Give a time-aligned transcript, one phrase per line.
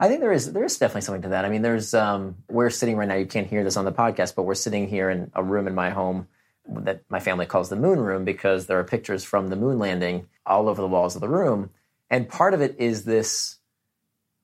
[0.00, 1.44] I think there is there is definitely something to that.
[1.44, 3.16] I mean, there's um, we're sitting right now.
[3.16, 5.74] You can't hear this on the podcast, but we're sitting here in a room in
[5.74, 6.26] my home
[6.66, 10.26] that my family calls the moon room because there are pictures from the moon landing
[10.46, 11.68] all over the walls of the room,
[12.08, 13.58] and part of it is this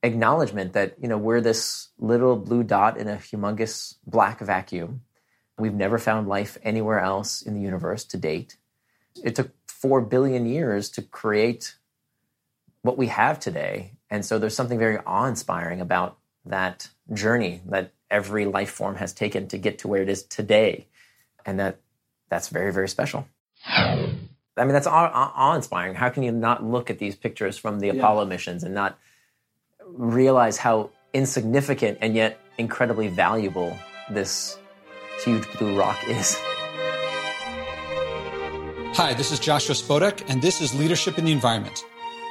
[0.03, 5.01] acknowledgement that you know we're this little blue dot in a humongous black vacuum.
[5.59, 8.59] We've never found life anywhere else in the universe to date.
[9.25, 11.77] It took four billion years to create
[12.83, 13.96] what we have today.
[14.11, 19.13] And so there's something very awe inspiring about that journey that every life form has
[19.13, 20.87] taken to get to where it is today.
[21.45, 21.81] And that
[22.29, 23.27] that's very, very special.
[23.67, 25.95] I mean, that's awe inspiring.
[25.95, 27.95] How can you not look at these pictures from the yeah.
[27.95, 28.99] Apollo missions and not
[29.85, 33.77] realize how insignificant and yet incredibly valuable
[34.11, 34.59] this
[35.25, 36.37] huge blue rock is?
[38.97, 41.85] Hi, this is Joshua Spodek, and this is Leadership in the Environment.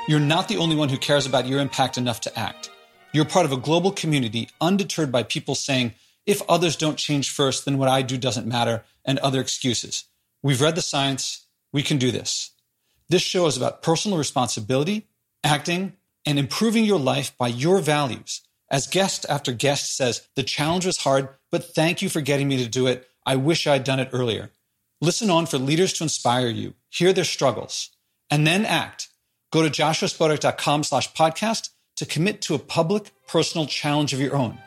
[0.07, 2.69] You're not the only one who cares about your impact enough to act.
[3.11, 5.95] You're part of a global community undeterred by people saying,
[6.27, 10.03] if others don't change first, then what I do doesn't matter, and other excuses.
[10.43, 11.47] We've read the science.
[11.73, 12.51] We can do this.
[13.09, 15.07] This show is about personal responsibility,
[15.43, 18.41] acting, and improving your life by your values.
[18.69, 22.57] As guest after guest says, the challenge was hard, but thank you for getting me
[22.63, 23.07] to do it.
[23.25, 24.51] I wish I'd done it earlier.
[25.01, 27.89] Listen on for leaders to inspire you, hear their struggles,
[28.29, 29.07] and then act.
[29.55, 34.57] Go to joshuaspodek.com slash podcast to commit to a public, personal challenge of your own.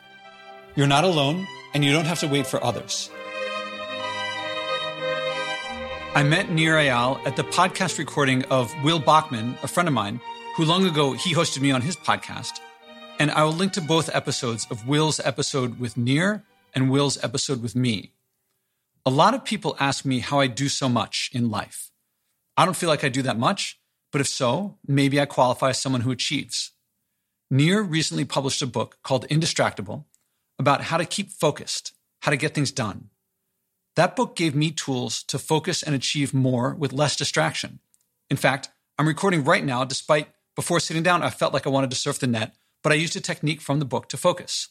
[0.75, 3.11] You're not alone, and you don't have to wait for others.
[6.15, 10.21] I met Nir Eyal at the podcast recording of Will Bachman, a friend of mine,
[10.55, 12.59] who long ago he hosted me on his podcast.
[13.19, 17.61] And I will link to both episodes of Will's episode with Nir and Will's episode
[17.61, 18.13] with me.
[19.05, 21.91] A lot of people ask me how I do so much in life.
[22.57, 23.79] I don't feel like I do that much,
[24.11, 26.71] but if so, maybe I qualify as someone who achieves.
[27.51, 30.05] Nir recently published a book called Indistractable
[30.57, 33.09] about how to keep focused, how to get things done.
[33.95, 37.79] That book gave me tools to focus and achieve more with less distraction.
[38.29, 41.89] In fact, I'm recording right now, despite before sitting down, I felt like I wanted
[41.89, 44.69] to surf the net, but I used a technique from the book to focus.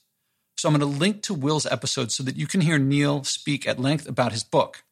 [0.56, 3.66] So I'm going to link to Will's episode so that you can hear Nir speak
[3.66, 4.84] at length about his book.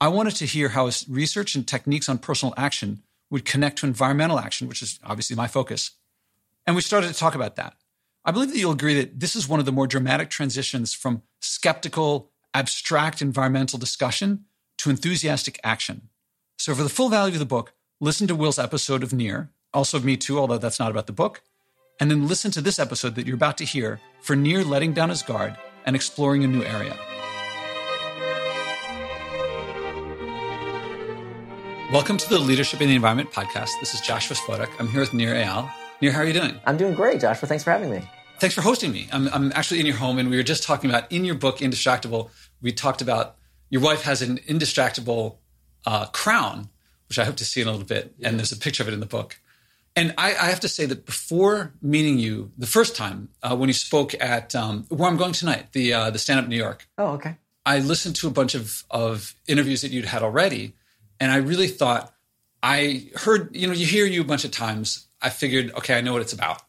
[0.00, 3.86] I wanted to hear how his research and techniques on personal action would connect to
[3.86, 5.92] environmental action, which is obviously my focus.
[6.66, 7.74] And we started to talk about that.
[8.24, 11.22] I believe that you'll agree that this is one of the more dramatic transitions from
[11.40, 14.46] skeptical, abstract environmental discussion
[14.78, 16.08] to enthusiastic action.
[16.58, 19.96] So, for the full value of the book, listen to Will's episode of Nir, also
[19.98, 21.42] of me too, although that's not about the book,
[22.00, 25.10] and then listen to this episode that you're about to hear for Nir letting down
[25.10, 26.96] his guard and exploring a new area.
[31.92, 33.78] Welcome to the Leadership in the Environment podcast.
[33.78, 34.68] This is Joshua Spodek.
[34.80, 35.70] I'm here with Nir Eyal.
[36.02, 36.58] Nir, how are you doing?
[36.66, 37.46] I'm doing great, Joshua.
[37.48, 38.02] Thanks for having me.
[38.40, 39.08] Thanks for hosting me.
[39.12, 41.58] I'm, I'm actually in your home, and we were just talking about in your book,
[41.58, 42.30] Indistractable,
[42.60, 43.36] we talked about
[43.70, 45.36] your wife has an indistractable
[45.86, 46.70] uh, crown,
[47.08, 48.14] which I hope to see in a little bit.
[48.18, 48.30] Yeah.
[48.30, 49.38] And there's a picture of it in the book.
[49.94, 53.68] And I, I, have to say that before meeting you the first time, uh, when
[53.68, 56.88] you spoke at um, where I'm going tonight, the uh, the Stand Up New York.
[56.98, 57.36] Oh, okay.
[57.64, 60.74] I listened to a bunch of of interviews that you'd had already,
[61.20, 62.12] and I really thought
[62.62, 65.06] I heard, you know, you hear you a bunch of times.
[65.22, 66.62] I figured, okay, I know what it's about.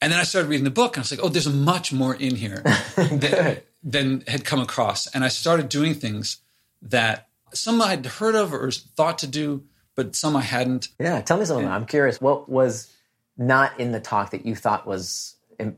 [0.00, 2.14] And then I started reading the book and I was like, oh, there's much more
[2.14, 2.62] in here
[2.96, 5.06] than, than had come across.
[5.08, 6.38] And I started doing things
[6.82, 9.64] that some I'd heard of or thought to do,
[9.94, 10.88] but some I hadn't.
[10.98, 11.66] Yeah, tell me something.
[11.66, 12.20] And, I'm curious.
[12.20, 12.92] What was
[13.36, 15.36] not in the talk that you thought was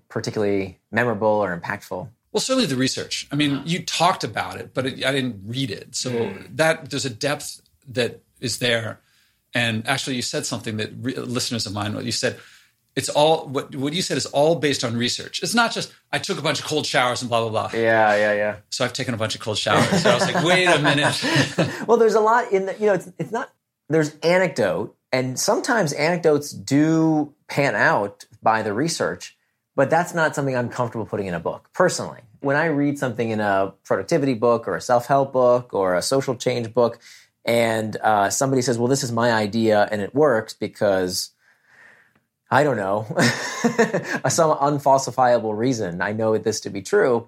[0.08, 2.08] particularly memorable or impactful?
[2.32, 3.28] Well, certainly the research.
[3.30, 5.94] I mean, you talked about it, but it, I didn't read it.
[5.94, 6.56] So mm.
[6.56, 9.00] that there's a depth that is there.
[9.54, 12.38] And actually, you said something that re- listeners of mine, you said,
[12.96, 15.42] it's all what what you said is all based on research.
[15.42, 17.78] It's not just I took a bunch of cold showers and blah blah blah.
[17.78, 18.56] Yeah, yeah, yeah.
[18.70, 20.02] So I've taken a bunch of cold showers.
[20.02, 21.24] So I was like, wait a minute.
[21.88, 23.50] well, there's a lot in the you know it's it's not
[23.88, 29.36] there's anecdote and sometimes anecdotes do pan out by the research,
[29.76, 32.20] but that's not something I'm comfortable putting in a book personally.
[32.40, 36.02] When I read something in a productivity book or a self help book or a
[36.02, 37.00] social change book,
[37.44, 41.30] and uh, somebody says, "Well, this is my idea and it works because."
[42.50, 43.04] I don't know,
[44.28, 47.26] some unfalsifiable reason I know this to be true,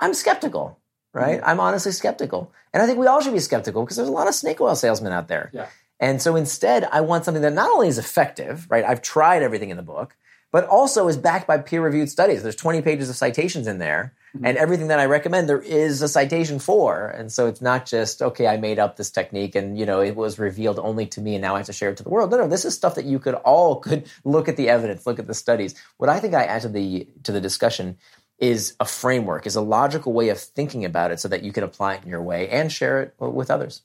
[0.00, 0.78] I'm skeptical,
[1.12, 1.40] right?
[1.40, 1.48] Mm-hmm.
[1.48, 2.52] I'm honestly skeptical.
[2.72, 4.76] And I think we all should be skeptical because there's a lot of snake oil
[4.76, 5.50] salesmen out there.
[5.52, 5.66] Yeah.
[5.98, 8.84] And so instead, I want something that not only is effective, right?
[8.84, 10.16] I've tried everything in the book,
[10.52, 12.42] but also is backed by peer reviewed studies.
[12.42, 14.14] There's 20 pages of citations in there.
[14.36, 14.46] Mm-hmm.
[14.46, 17.08] And everything that I recommend, there is a citation for.
[17.08, 20.14] And so it's not just, okay, I made up this technique and, you know, it
[20.14, 22.30] was revealed only to me and now I have to share it to the world.
[22.30, 25.18] No, no, this is stuff that you could all could look at the evidence, look
[25.18, 25.74] at the studies.
[25.96, 27.98] What I think I add to the, to the discussion
[28.38, 31.62] is a framework, is a logical way of thinking about it so that you can
[31.62, 33.82] apply it in your way and share it with others.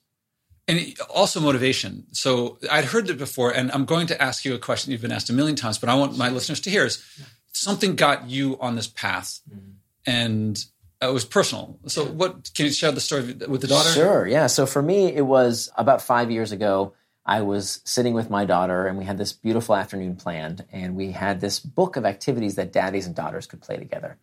[0.68, 2.06] And also motivation.
[2.12, 5.12] So I'd heard that before, and I'm going to ask you a question you've been
[5.12, 7.04] asked a million times, but I want my listeners to hear is
[7.52, 9.70] something got you on this path mm-hmm.
[10.06, 10.64] and
[11.00, 11.78] it was personal.
[11.86, 13.90] So what can you share the story with the daughter?
[13.90, 14.26] Sure.
[14.26, 14.46] Yeah.
[14.46, 16.94] So for me, it was about five years ago.
[17.24, 21.10] I was sitting with my daughter and we had this beautiful afternoon planned and we
[21.10, 24.16] had this book of activities that daddies and daughters could play together.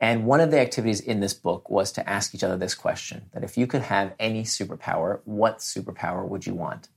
[0.00, 3.26] And one of the activities in this book was to ask each other this question
[3.32, 6.88] that if you could have any superpower, what superpower would you want?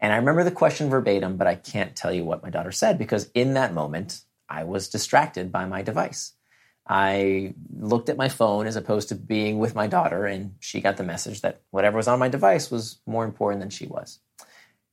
[0.00, 2.98] And I remember the question verbatim, but I can't tell you what my daughter said
[2.98, 6.32] because in that moment, I was distracted by my device.
[6.88, 10.96] I looked at my phone as opposed to being with my daughter, and she got
[10.96, 14.18] the message that whatever was on my device was more important than she was.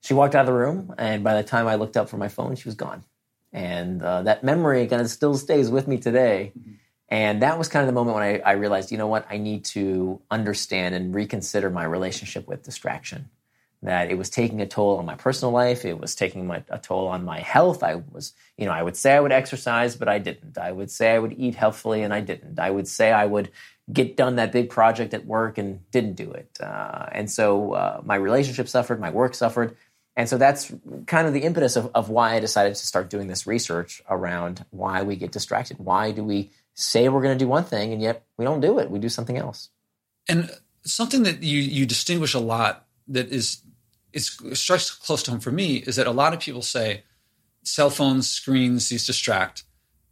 [0.03, 2.27] She walked out of the room, and by the time I looked up for my
[2.27, 3.03] phone, she was gone.
[3.51, 6.51] And uh, that memory kind of still stays with me today.
[6.55, 6.73] Mm-hmm
[7.09, 9.37] and that was kind of the moment when I, I, realized, you know what, I
[9.37, 13.29] need to understand and reconsider my relationship with distraction.
[13.83, 16.79] That it was taking a toll on my personal life, it was taking my, a
[16.79, 17.83] toll on my health.
[17.83, 20.57] I was, you know, I would say I would exercise, but I didn't.
[20.57, 22.59] I would say I would eat healthfully, and I didn't.
[22.59, 23.51] I would say I would
[23.93, 26.57] get done that big project at work and didn't do it.
[26.59, 29.77] Uh, and so uh, my relationship suffered, my work suffered.
[30.17, 30.73] And so that's
[31.05, 34.65] kind of the impetus of, of why I decided to start doing this research around
[34.71, 35.77] why we get distracted.
[35.77, 38.79] Why do we say we're going to do one thing and yet we don't do
[38.79, 38.89] it.
[38.89, 39.69] We do something else.
[40.27, 40.49] And
[40.83, 43.61] something that you you distinguish a lot that is
[44.11, 44.21] it
[44.57, 47.03] strikes close to home for me is that a lot of people say
[47.63, 49.63] cell phones, screens, these distract,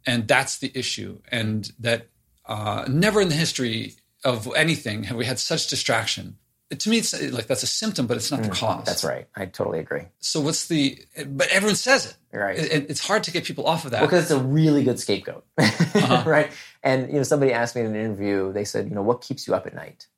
[0.06, 1.20] and that's the issue.
[1.32, 2.08] And that
[2.44, 3.94] uh, never in the history
[4.24, 6.36] of anything have we had such distraction
[6.70, 8.84] to me, it's like that's a symptom, but it's not the mm, cause.
[8.84, 9.28] That's right.
[9.36, 10.02] I totally agree.
[10.18, 10.98] So what's the?
[11.26, 12.36] But everyone says it.
[12.36, 12.58] Right.
[12.58, 15.44] It, it's hard to get people off of that because it's a really good scapegoat,
[15.58, 16.24] uh-huh.
[16.26, 16.50] right?
[16.82, 18.52] And you know, somebody asked me in an interview.
[18.52, 20.08] They said, you know, what keeps you up at night?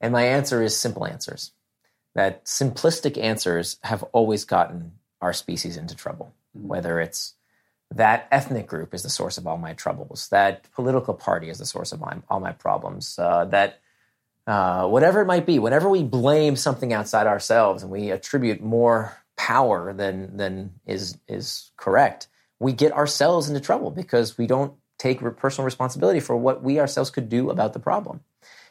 [0.00, 1.50] And my answer is simple answers.
[2.14, 6.32] That simplistic answers have always gotten our species into trouble.
[6.56, 6.68] Mm-hmm.
[6.68, 7.34] Whether it's
[7.92, 11.66] that ethnic group is the source of all my troubles, that political party is the
[11.66, 13.80] source of my, all my problems, uh, that
[14.48, 19.14] uh, whatever it might be, whenever we blame something outside ourselves and we attribute more
[19.36, 22.28] power than than is is correct,
[22.58, 27.10] we get ourselves into trouble because we don't take personal responsibility for what we ourselves
[27.10, 28.20] could do about the problem.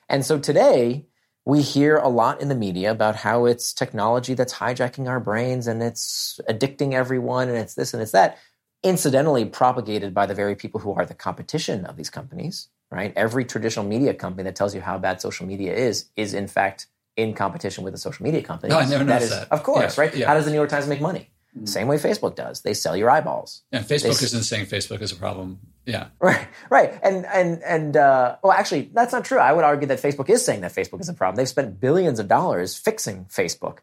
[0.09, 1.05] And so today,
[1.45, 5.67] we hear a lot in the media about how it's technology that's hijacking our brains
[5.67, 8.39] and it's addicting everyone and it's this and it's that,
[8.81, 13.13] incidentally propagated by the very people who are the competition of these companies right?
[13.15, 16.87] Every traditional media company that tells you how bad social media is is in fact
[17.15, 18.71] in competition with a social media company.
[18.71, 19.41] No, I never noticed that.
[19.43, 19.51] Is, that.
[19.51, 20.03] Of course, yeah.
[20.03, 20.15] right?
[20.15, 20.27] Yeah.
[20.27, 21.31] How does the New York Times make money?
[21.55, 21.65] Mm-hmm.
[21.65, 22.61] Same way Facebook does.
[22.61, 23.63] They sell your eyeballs.
[23.71, 25.59] And Facebook they, isn't saying Facebook is a problem.
[25.85, 26.07] Yeah.
[26.19, 26.47] Right.
[26.69, 26.99] Right.
[27.01, 29.39] And and and uh, well, actually, that's not true.
[29.39, 31.37] I would argue that Facebook is saying that Facebook is a problem.
[31.37, 33.79] They've spent billions of dollars fixing Facebook.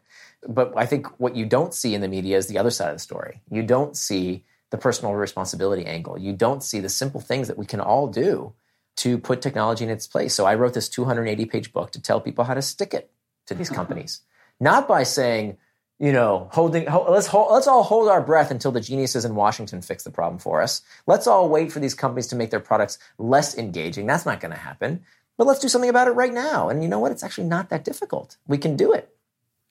[0.47, 2.95] But I think what you don't see in the media is the other side of
[2.95, 3.41] the story.
[3.49, 6.17] You don't see the personal responsibility angle.
[6.17, 8.53] You don't see the simple things that we can all do
[8.97, 10.33] to put technology in its place.
[10.33, 13.11] So I wrote this 280 page book to tell people how to stick it
[13.47, 14.21] to these companies,
[14.59, 15.57] not by saying,
[15.99, 19.81] you know, holding, let's hold, let's all hold our breath until the geniuses in Washington
[19.81, 20.81] fix the problem for us.
[21.07, 24.05] Let's all wait for these companies to make their products less engaging.
[24.05, 25.03] That's not going to happen.
[25.37, 26.69] But let's do something about it right now.
[26.69, 27.11] And you know what?
[27.11, 28.37] It's actually not that difficult.
[28.47, 29.09] We can do it.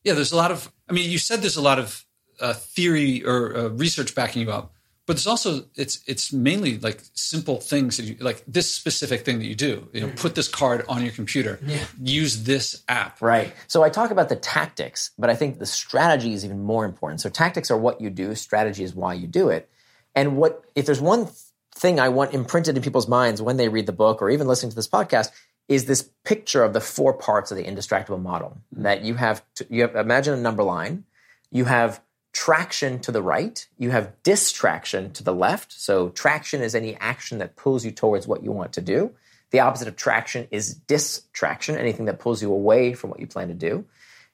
[0.02, 0.70] Yeah, there's a lot of.
[0.88, 2.04] I mean, you said there's a lot of
[2.38, 4.73] uh, theory or uh, research backing you up
[5.06, 9.38] but it's also it's it's mainly like simple things that you like this specific thing
[9.38, 11.84] that you do you know put this card on your computer yeah.
[12.00, 13.20] use this app.
[13.20, 13.52] Right.
[13.66, 17.20] So i talk about the tactics but i think the strategy is even more important.
[17.20, 19.68] So tactics are what you do strategy is why you do it.
[20.14, 21.28] And what if there's one
[21.74, 24.70] thing i want imprinted in people's minds when they read the book or even listening
[24.70, 25.30] to this podcast
[25.68, 28.82] is this picture of the four parts of the indistractable model mm-hmm.
[28.82, 31.04] that you have to, you have imagine a number line.
[31.50, 32.00] You have
[32.34, 35.72] traction to the right, you have distraction to the left.
[35.72, 39.12] So, traction is any action that pulls you towards what you want to do.
[39.50, 43.48] The opposite of traction is distraction, anything that pulls you away from what you plan
[43.48, 43.86] to do.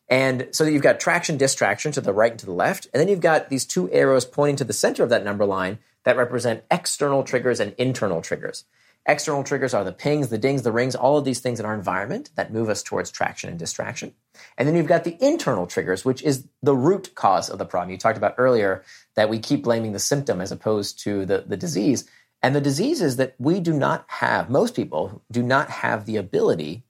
[0.08, 2.88] And so you've got traction, distraction to the right and to the left.
[2.92, 5.78] And then you've got these two arrows pointing to the center of that number line
[6.04, 8.64] that represent external triggers and internal triggers.
[9.06, 11.74] External triggers are the pings, the dings, the rings, all of these things in our
[11.74, 14.12] environment that move us towards traction and distraction.
[14.58, 17.90] And then you've got the internal triggers, which is the root cause of the problem.
[17.90, 21.56] You talked about earlier that we keep blaming the symptom as opposed to the, the
[21.56, 22.08] disease.
[22.42, 26.16] And the disease is that we do not have, most people do not have the
[26.16, 26.84] ability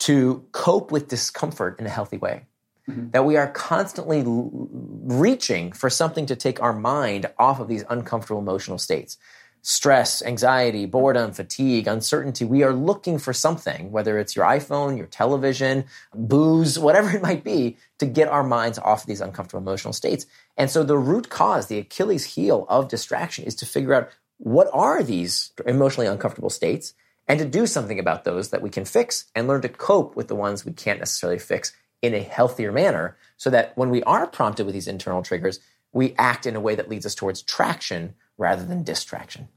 [0.00, 2.46] to cope with discomfort in a healthy way.
[2.88, 3.10] Mm-hmm.
[3.10, 7.84] That we are constantly l- reaching for something to take our mind off of these
[7.88, 9.16] uncomfortable emotional states.
[9.66, 12.44] Stress, anxiety, boredom, fatigue, uncertainty.
[12.44, 17.44] We are looking for something, whether it's your iPhone, your television, booze, whatever it might
[17.44, 20.26] be, to get our minds off of these uncomfortable emotional states.
[20.58, 24.68] And so the root cause, the Achilles heel of distraction is to figure out what
[24.74, 26.92] are these emotionally uncomfortable states
[27.26, 30.28] and to do something about those that we can fix and learn to cope with
[30.28, 34.26] the ones we can't necessarily fix in a healthier manner so that when we are
[34.26, 35.58] prompted with these internal triggers,
[35.94, 39.48] we act in a way that leads us towards traction rather than distraction.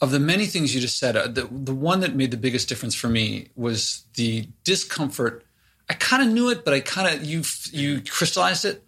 [0.00, 2.68] Of the many things you just said, uh, the, the one that made the biggest
[2.68, 5.44] difference for me was the discomfort.
[5.88, 8.82] I kind of knew it, but I kind of, you, you crystallized it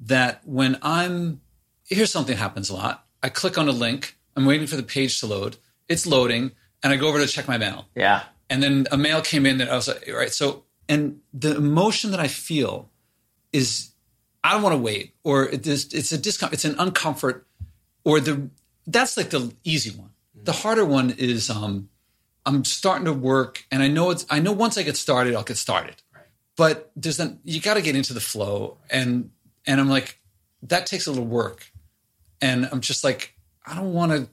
[0.00, 1.40] that when I'm,
[1.88, 3.06] here's something happens a lot.
[3.22, 5.56] I click on a link, I'm waiting for the page to load,
[5.88, 7.86] it's loading, and I go over to check my mail.
[7.94, 8.24] Yeah.
[8.50, 10.32] And then a mail came in that I was like, right.
[10.32, 12.90] So and the emotion that I feel
[13.52, 13.92] is
[14.44, 17.42] I don't want to wait, or it's, it's a discomfort, it's an uncomfort,
[18.04, 18.50] or the
[18.86, 20.10] that's like the easy one.
[20.36, 20.44] Mm-hmm.
[20.44, 21.88] The harder one is um,
[22.44, 25.42] I'm starting to work, and I know it's I know once I get started, I'll
[25.42, 25.96] get started.
[26.14, 26.24] Right.
[26.56, 29.30] But there's then you got to get into the flow, and
[29.66, 30.18] and I'm like
[30.62, 31.70] that takes a little work,
[32.40, 33.34] and I'm just like
[33.66, 34.28] I don't want to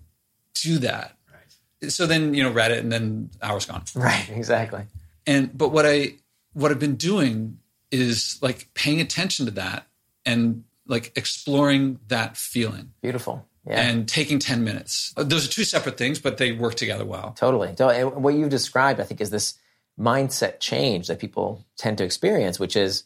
[0.62, 1.16] do that.
[1.32, 1.92] Right.
[1.92, 3.84] So then you know Reddit, and then hours gone.
[3.96, 4.84] Right, exactly.
[5.28, 6.16] And but what I
[6.54, 7.60] what I've been doing
[7.92, 9.88] is like paying attention to that
[10.26, 12.92] and like exploring that feeling.
[13.02, 13.46] Beautiful.
[13.66, 13.82] Yeah.
[13.82, 15.14] And taking 10 minutes.
[15.16, 17.34] Those are two separate things, but they work together well.
[17.38, 17.76] Totally.
[17.80, 19.56] And what you've described, I think, is this
[20.00, 23.04] mindset change that people tend to experience, which is,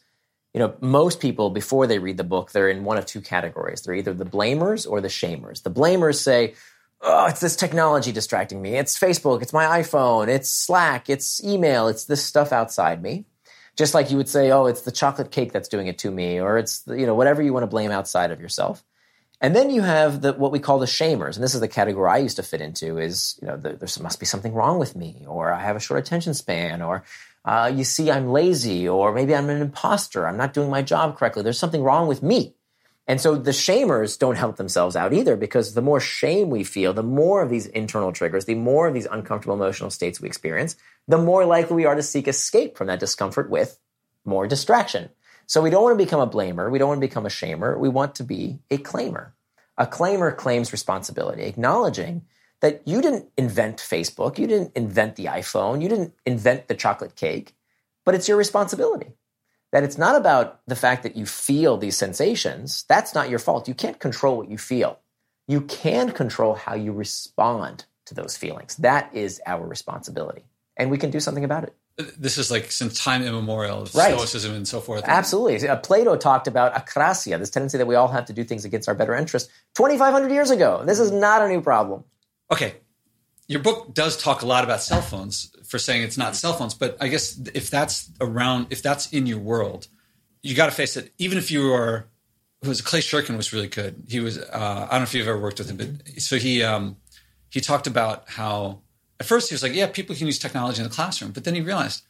[0.52, 3.82] you know, most people before they read the book, they're in one of two categories.
[3.82, 5.62] They're either the blamers or the shamers.
[5.64, 6.54] The blamers say,
[7.00, 8.76] oh, it's this technology distracting me.
[8.76, 13.26] It's Facebook, it's my iPhone, it's Slack, it's email, it's this stuff outside me.
[13.76, 16.40] Just like you would say, oh, it's the chocolate cake that's doing it to me,
[16.40, 18.84] or it's the, you know whatever you want to blame outside of yourself.
[19.44, 22.08] And then you have the what we call the shamers, and this is the category
[22.08, 22.96] I used to fit into.
[22.96, 25.80] Is you know the, there must be something wrong with me, or I have a
[25.80, 27.04] short attention span, or
[27.44, 30.26] uh, you see I'm lazy, or maybe I'm an imposter.
[30.26, 31.42] I'm not doing my job correctly.
[31.42, 32.54] There's something wrong with me.
[33.06, 36.94] And so the shamers don't help themselves out either because the more shame we feel,
[36.94, 40.74] the more of these internal triggers, the more of these uncomfortable emotional states we experience,
[41.06, 43.78] the more likely we are to seek escape from that discomfort with
[44.24, 45.10] more distraction.
[45.46, 46.70] So we don't want to become a blamer.
[46.70, 47.78] We don't want to become a shamer.
[47.78, 49.32] We want to be a claimer.
[49.76, 52.22] A claimer claims responsibility, acknowledging
[52.60, 57.16] that you didn't invent Facebook, you didn't invent the iPhone, you didn't invent the chocolate
[57.16, 57.54] cake,
[58.04, 59.12] but it's your responsibility
[59.74, 62.84] that it's not about the fact that you feel these sensations.
[62.88, 63.66] That's not your fault.
[63.66, 65.00] You can't control what you feel.
[65.48, 68.76] You can control how you respond to those feelings.
[68.76, 70.44] That is our responsibility.
[70.76, 71.74] And we can do something about it.
[71.96, 74.14] This is like since time immemorial, right.
[74.14, 75.04] stoicism and so forth.
[75.06, 75.68] Absolutely.
[75.68, 78.88] Uh, Plato talked about akrasia, this tendency that we all have to do things against
[78.88, 80.82] our better interest 2,500 years ago.
[80.84, 82.02] This is not a new problem.
[82.50, 82.74] Okay.
[83.46, 86.74] Your book does talk a lot about cell phones for saying it's not cell phones.
[86.74, 89.86] But I guess if that's around, if that's in your world,
[90.42, 91.12] you got to face it.
[91.18, 92.08] Even if you are,
[92.62, 94.04] who was Clay Shirkin was really good.
[94.08, 96.62] He was, uh, I don't know if you've ever worked with him, but so he,
[96.62, 96.96] um,
[97.50, 98.80] he talked about how
[99.24, 101.32] at first he was like, yeah, people can use technology in the classroom.
[101.32, 102.02] But then he realized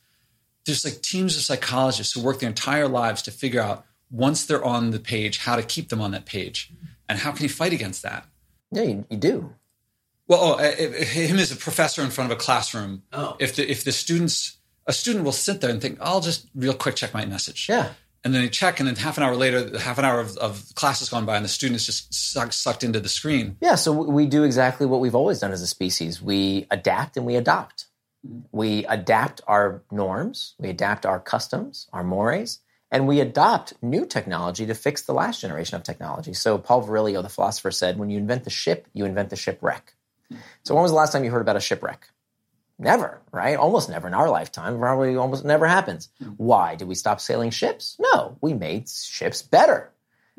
[0.67, 4.65] there's like teams of psychologists who work their entire lives to figure out once they're
[4.65, 6.73] on the page, how to keep them on that page.
[7.09, 8.27] And how can you fight against that?
[8.73, 9.55] Yeah, you, you do.
[10.27, 13.03] Well, oh, eh, eh, eh, him as a professor in front of a classroom.
[13.13, 13.37] Oh.
[13.39, 14.57] If the if the students
[14.87, 17.69] a student will sit there and think, I'll just real quick check my message.
[17.69, 17.91] Yeah.
[18.25, 20.75] And then they check, and then half an hour later, half an hour of, of
[20.75, 23.59] class has gone by, and the student is just sucked, sucked into the screen.
[23.61, 26.23] Yeah, so we do exactly what we've always done as a species.
[26.23, 27.85] We adapt and we adopt.
[28.51, 34.65] We adapt our norms, we adapt our customs, our mores, and we adopt new technology
[34.65, 36.33] to fix the last generation of technology.
[36.33, 39.93] So Paul Virilio, the philosopher, said, when you invent the ship, you invent the shipwreck.
[40.63, 42.09] So when was the last time you heard about a shipwreck?
[42.79, 43.57] Never, right?
[43.57, 44.79] Almost never in our lifetime.
[44.79, 46.09] Probably almost never happens.
[46.37, 46.75] Why?
[46.75, 47.97] Did we stop sailing ships?
[48.01, 49.93] No, we made ships better.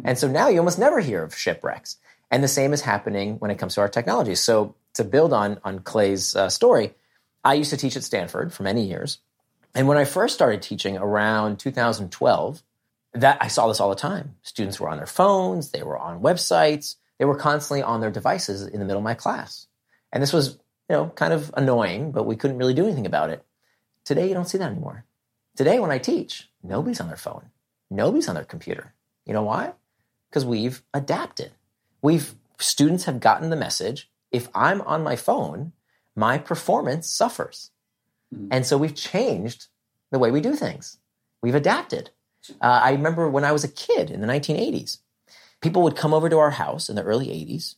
[0.04, 1.98] And so now you almost never hear of shipwrecks.
[2.30, 4.36] And the same is happening when it comes to our technology.
[4.36, 6.94] So to build on, on Clay's uh, story,
[7.44, 9.20] I used to teach at Stanford for many years.
[9.74, 12.64] And when I first started teaching around 2012,
[13.14, 14.36] that I saw this all the time.
[14.42, 18.68] Students were on their phones, they were on websites, they were constantly on their devices
[18.68, 19.68] in the middle of my class.
[20.12, 20.58] And this was
[20.90, 23.44] you know, kind of annoying, but we couldn't really do anything about it.
[24.04, 25.06] Today, you don't see that anymore.
[25.56, 27.50] Today, when I teach, nobody's on their phone,
[27.90, 28.94] nobody's on their computer.
[29.26, 29.74] You know why?
[30.30, 31.52] Because we've adapted.
[32.02, 34.10] We've students have gotten the message.
[34.32, 35.72] If I'm on my phone,
[36.16, 37.72] my performance suffers,
[38.34, 38.48] mm-hmm.
[38.52, 39.68] and so we've changed
[40.12, 41.00] the way we do things.
[41.42, 42.12] We've adapted.
[42.62, 45.00] Uh, I remember when I was a kid in the 1980s,
[45.62, 47.76] people would come over to our house in the early 80s,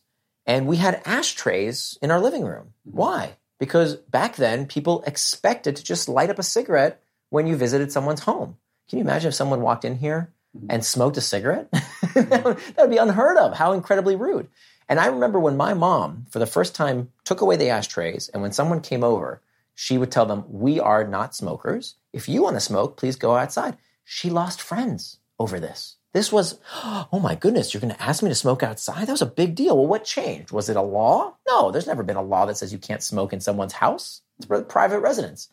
[0.48, 2.72] and we had ashtrays in our living room.
[2.88, 2.96] Mm-hmm.
[2.96, 3.36] Why?
[3.60, 8.20] Because back then, people expected to just light up a cigarette when you visited someone's
[8.20, 8.56] home.
[8.88, 10.66] Can you imagine if someone walked in here mm-hmm.
[10.70, 11.70] and smoked a cigarette?
[12.14, 13.54] that would be unheard of.
[13.54, 14.48] How incredibly rude.
[14.88, 18.40] And I remember when my mom, for the first time, took away the ashtrays, and
[18.40, 19.42] when someone came over,
[19.74, 21.96] she would tell them, We are not smokers.
[22.14, 23.76] If you want to smoke, please go outside.
[24.02, 25.97] She lost friends over this.
[26.12, 29.06] This was, oh my goodness, you're going to ask me to smoke outside?
[29.06, 29.76] That was a big deal.
[29.76, 30.52] Well, what changed?
[30.52, 31.34] Was it a law?
[31.46, 34.22] No, there's never been a law that says you can't smoke in someone's house.
[34.38, 35.48] It's private residence.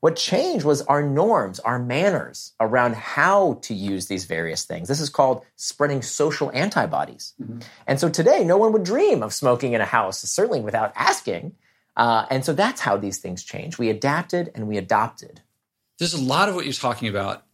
[0.00, 4.88] What changed was our norms, our manners around how to use these various things.
[4.88, 7.34] This is called spreading social antibodies.
[7.40, 7.58] Mm-hmm.
[7.86, 11.54] And so today, no one would dream of smoking in a house, certainly without asking.
[11.96, 13.76] Uh, and so that's how these things change.
[13.76, 15.42] We adapted and we adopted.
[15.98, 17.44] There's a lot of what you're talking about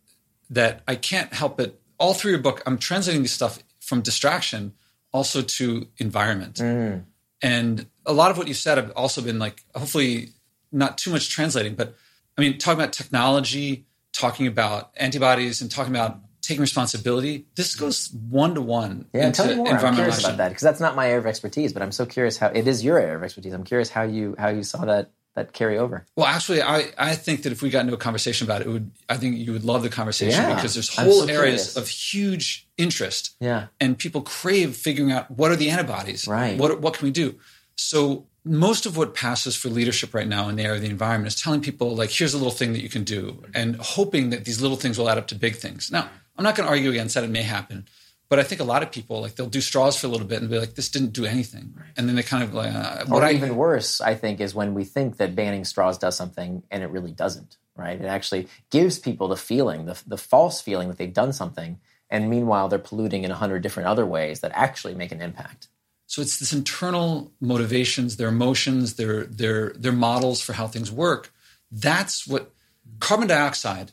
[0.51, 4.75] that I can't help but all through your book, I'm translating this stuff from distraction
[5.13, 6.57] also to environment.
[6.57, 7.05] Mm.
[7.43, 10.31] And a lot of what you said have also been like, hopefully
[10.73, 11.95] not too much translating, but
[12.37, 17.47] I mean, talking about technology, talking about antibodies, and talking about taking responsibility.
[17.57, 19.07] This goes one to one.
[19.13, 19.69] Yeah, tell me more.
[19.69, 22.37] I'm curious about that because that's not my area of expertise, but I'm so curious
[22.37, 23.53] how it is your area of expertise.
[23.53, 26.05] I'm curious how you how you saw that that carry over?
[26.17, 28.71] Well, actually, I, I think that if we got into a conversation about it, it
[28.71, 31.77] would I think you would love the conversation yeah, because there's whole so areas curious.
[31.77, 33.37] of huge interest.
[33.39, 33.67] Yeah.
[33.79, 36.27] And people crave figuring out what are the antibodies?
[36.27, 36.59] Right.
[36.59, 37.37] What what can we do?
[37.77, 41.29] So most of what passes for leadership right now in the area of the environment
[41.29, 44.47] is telling people like here's a little thing that you can do and hoping that
[44.47, 45.93] these little things will add up to big things.
[45.93, 47.87] Now, I'm not going to argue against that it may happen.
[48.29, 50.41] But I think a lot of people like they'll do straws for a little bit
[50.41, 53.23] and be like, "This didn't do anything," and then they kind of like, uh, "What?"
[53.23, 56.65] Or I, even worse, I think, is when we think that banning straws does something
[56.71, 57.57] and it really doesn't.
[57.77, 58.01] Right?
[58.01, 61.79] It actually gives people the feeling, the the false feeling that they've done something,
[62.11, 65.69] and meanwhile they're polluting in a hundred different other ways that actually make an impact.
[66.07, 71.33] So it's this internal motivations, their emotions, their their their models for how things work.
[71.71, 72.51] That's what
[72.99, 73.93] carbon dioxide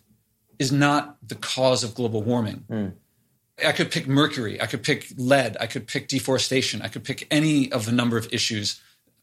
[0.58, 2.66] is not the cause of global warming.
[2.70, 2.94] Mm
[3.66, 7.28] I could pick mercury, I could pick lead, I could pick deforestation, I could pick
[7.32, 8.82] any of a number of issues,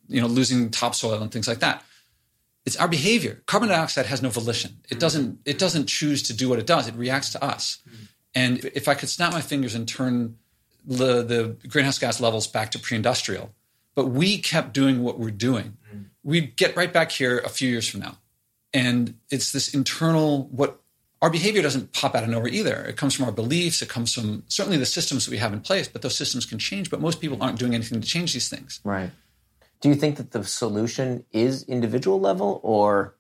[0.09, 1.85] you know, losing topsoil and things like that.
[2.67, 3.43] It's our behavior.
[3.47, 4.81] Carbon dioxide has no volition.
[4.91, 5.01] It mm.
[5.01, 6.87] doesn't it doesn't choose to do what it does.
[6.89, 7.79] It reacts to us.
[7.89, 8.09] Mm.
[8.35, 10.37] And if I could snap my fingers and turn
[10.85, 13.53] the, the greenhouse gas levels back to pre-industrial,
[13.95, 16.07] but we kept doing what we're doing, mm.
[16.23, 18.19] we'd get right back here a few years from now.
[18.73, 20.80] And it's this internal what
[21.23, 22.83] our behavior doesn't pop out of nowhere either.
[22.85, 23.83] It comes from our beliefs.
[23.83, 26.59] It comes from certainly the systems that we have in place, but those systems can
[26.59, 26.91] change.
[26.91, 28.81] But most people aren't doing anything to change these things.
[28.85, 29.11] Right.
[29.81, 33.17] Do you think that the solution is individual level or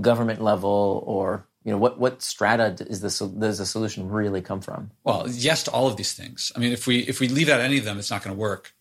[0.00, 4.60] government level or you know what what strata is this does the solution really come
[4.60, 4.90] from?
[5.04, 6.52] Well, yes to all of these things.
[6.56, 8.40] I mean, if we if we leave out any of them, it's not going to
[8.40, 8.74] work.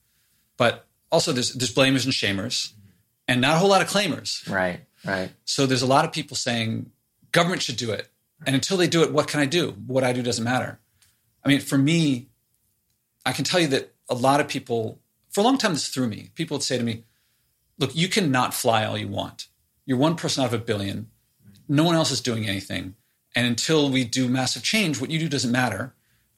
[0.57, 2.73] But also, there's there's blamers and shamers,
[3.27, 4.49] and not a whole lot of claimers.
[4.49, 4.81] Right.
[5.05, 5.31] Right.
[5.45, 6.91] So there's a lot of people saying
[7.31, 8.09] government should do it
[8.45, 9.71] and until they do it, what can I do?
[9.87, 10.79] What I do doesn't matter.
[11.43, 12.27] I mean, for me,
[13.25, 14.99] I can tell you that a lot of people,
[15.31, 16.29] for a long time, this threw me.
[16.35, 17.03] People would say to me,
[17.77, 19.47] look, you cannot fly all you want.
[19.85, 21.09] You're one person out of a billion.
[21.67, 22.95] No one else is doing anything.
[23.35, 25.93] And until we do massive change, what you do doesn't matter.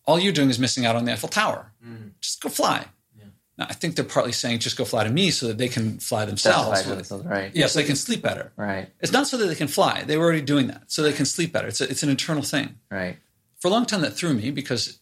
[0.06, 1.72] All you're doing is missing out on the Eiffel Tower.
[1.86, 2.12] Mm.
[2.20, 2.86] Just go fly.
[3.60, 6.26] I think they're partly saying just go fly to me so that they can fly
[6.26, 6.84] themselves.
[6.84, 7.52] Fly themselves right.
[7.54, 8.52] Yeah, so they can sleep better.
[8.56, 8.90] Right.
[9.00, 10.04] It's not so that they can fly.
[10.04, 10.84] They were already doing that.
[10.88, 11.68] So they can sleep better.
[11.68, 12.76] It's, a, it's an internal thing.
[12.90, 13.18] Right.
[13.60, 15.00] For a long time, that threw me because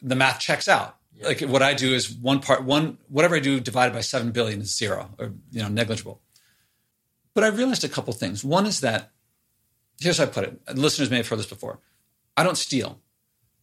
[0.00, 0.96] the math checks out.
[1.14, 1.28] Yeah.
[1.28, 4.60] Like what I do is one part, one, whatever I do divided by 7 billion
[4.60, 6.20] is zero or, you know, negligible.
[7.34, 8.44] But I realized a couple things.
[8.44, 9.10] One is that,
[10.00, 10.76] here's how I put it.
[10.76, 11.80] Listeners may have heard this before.
[12.36, 13.00] I don't steal.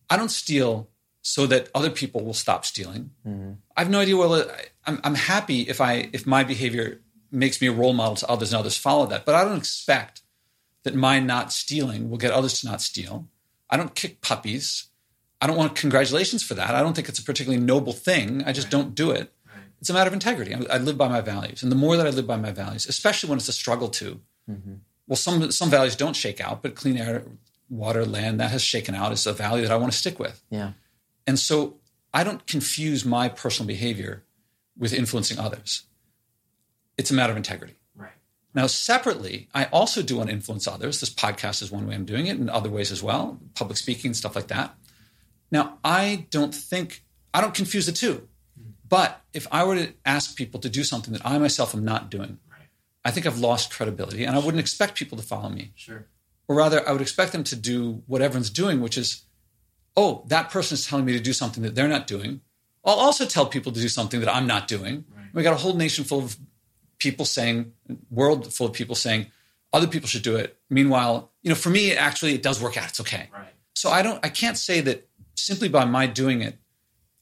[0.10, 0.90] I don't steal
[1.24, 3.10] so that other people will stop stealing.
[3.26, 3.54] Mm-hmm.
[3.76, 4.46] I have no idea Well,
[4.86, 8.54] I'm, I'm happy if I if my behavior makes me a role model to others
[8.54, 9.26] and others follow that.
[9.26, 10.22] But I don't expect
[10.84, 13.28] that my not stealing will get others to not steal.
[13.70, 14.90] I don't kick puppies.
[15.42, 16.76] I don't want congratulations for that.
[16.76, 18.44] I don't think it's a particularly noble thing.
[18.46, 18.72] I just right.
[18.72, 19.34] don't do it.
[19.48, 19.64] Right.
[19.80, 20.54] It's a matter of integrity.
[20.54, 22.86] I, I, live by my values, and the more that I live by my values,
[22.86, 24.76] especially when it's a struggle to, mm-hmm.
[25.08, 27.24] well, some some values don't shake out, but clean air,
[27.70, 30.42] water, land that has shaken out is a value that I want to stick with.
[30.50, 30.74] Yeah.
[31.26, 31.78] And so
[32.14, 34.24] I don't confuse my personal behavior
[34.78, 35.84] with influencing others.
[36.98, 37.76] it's a matter of integrity.
[37.96, 38.12] Right.
[38.54, 41.00] Now, separately, I also do want to influence others.
[41.00, 44.14] This podcast is one way I'm doing it, and other ways as well, public speaking,
[44.14, 44.76] stuff like that.
[45.52, 48.28] Now, I don't think, I don't confuse the two.
[48.56, 48.72] Hmm.
[48.88, 52.12] But if I were to ask people to do something that I myself am not
[52.12, 52.68] doing, Right.
[53.04, 55.72] I think I've lost credibility and I wouldn't expect people to follow me.
[55.76, 56.06] Sure.
[56.48, 59.24] Or rather, I would expect them to do what everyone's doing, which is,
[59.96, 62.42] oh, that person is telling me to do something that they're not doing.
[62.86, 65.06] I'll also tell people to do something that I'm not doing.
[65.16, 65.26] Right.
[65.34, 66.38] We got a whole nation full of
[67.00, 67.74] people saying,
[68.10, 69.28] world full of people saying,
[69.72, 70.58] other people should do it.
[70.70, 72.90] Meanwhile, you know, for me, actually, it does work out.
[72.90, 73.30] It's okay.
[73.34, 73.48] Right.
[73.74, 76.58] So I don't, I can't say that simply by my doing it,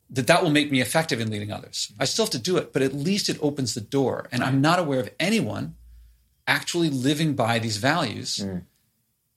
[0.10, 1.94] that that will make me effective in leading others.
[1.98, 4.28] I still have to do it, but at least it opens the door.
[4.32, 5.76] And I'm not aware of anyone
[6.48, 8.38] actually living by these values.
[8.38, 8.64] Mm.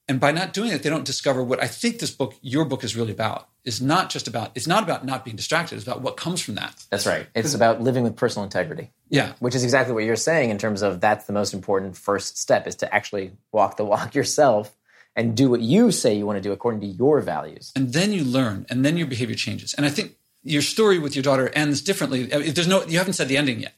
[0.07, 2.83] And by not doing it, they don't discover what I think this book, your book,
[2.83, 3.49] is really about.
[3.63, 4.51] Is not just about.
[4.53, 5.75] It's not about not being distracted.
[5.77, 6.85] It's about what comes from that.
[6.91, 7.25] That's right.
[7.33, 8.91] It's about living with personal integrity.
[9.09, 9.33] Yeah.
[9.39, 12.67] which is exactly what you're saying in terms of that's the most important first step
[12.67, 14.75] is to actually walk the walk yourself
[15.15, 17.71] and do what you say you want to do according to your values.
[17.75, 21.15] and then you learn and then your behavior changes and i think your story with
[21.15, 23.73] your daughter ends differently there's no you haven't said the ending yet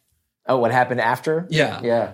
[0.50, 1.46] Oh, what happened after?
[1.50, 1.82] Yeah.
[1.84, 2.14] Yeah.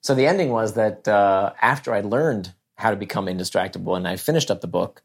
[0.00, 4.16] So the ending was that uh, after I learned how to become indistractable and I
[4.16, 5.02] finished up the book,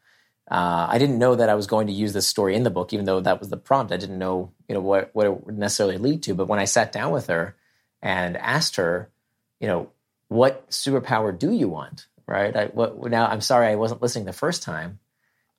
[0.50, 2.94] uh, I didn't know that I was going to use this story in the book,
[2.94, 3.92] even though that was the prompt.
[3.92, 6.36] I didn't know, you know, what, what it would necessarily lead to.
[6.36, 7.56] But when I sat down with her
[8.02, 9.10] and asked her,
[9.60, 9.90] you know,
[10.28, 12.08] what superpower do you want?
[12.28, 12.56] Right?
[12.56, 15.00] I, what, now, I'm sorry I wasn't listening the first time.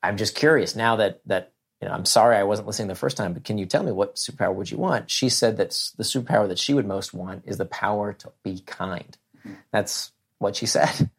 [0.03, 3.17] I'm just curious now that that you know, I'm sorry I wasn't listening the first
[3.17, 5.11] time, but can you tell me what superpower would you want?
[5.11, 8.61] She said that the superpower that she would most want is the power to be
[8.61, 9.17] kind.
[9.73, 11.11] That's what she said.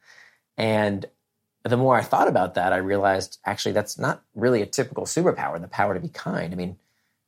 [0.58, 1.06] And
[1.64, 5.60] the more I thought about that, I realized actually that's not really a typical superpower,
[5.60, 6.54] the power to be kind.
[6.54, 6.78] I mean,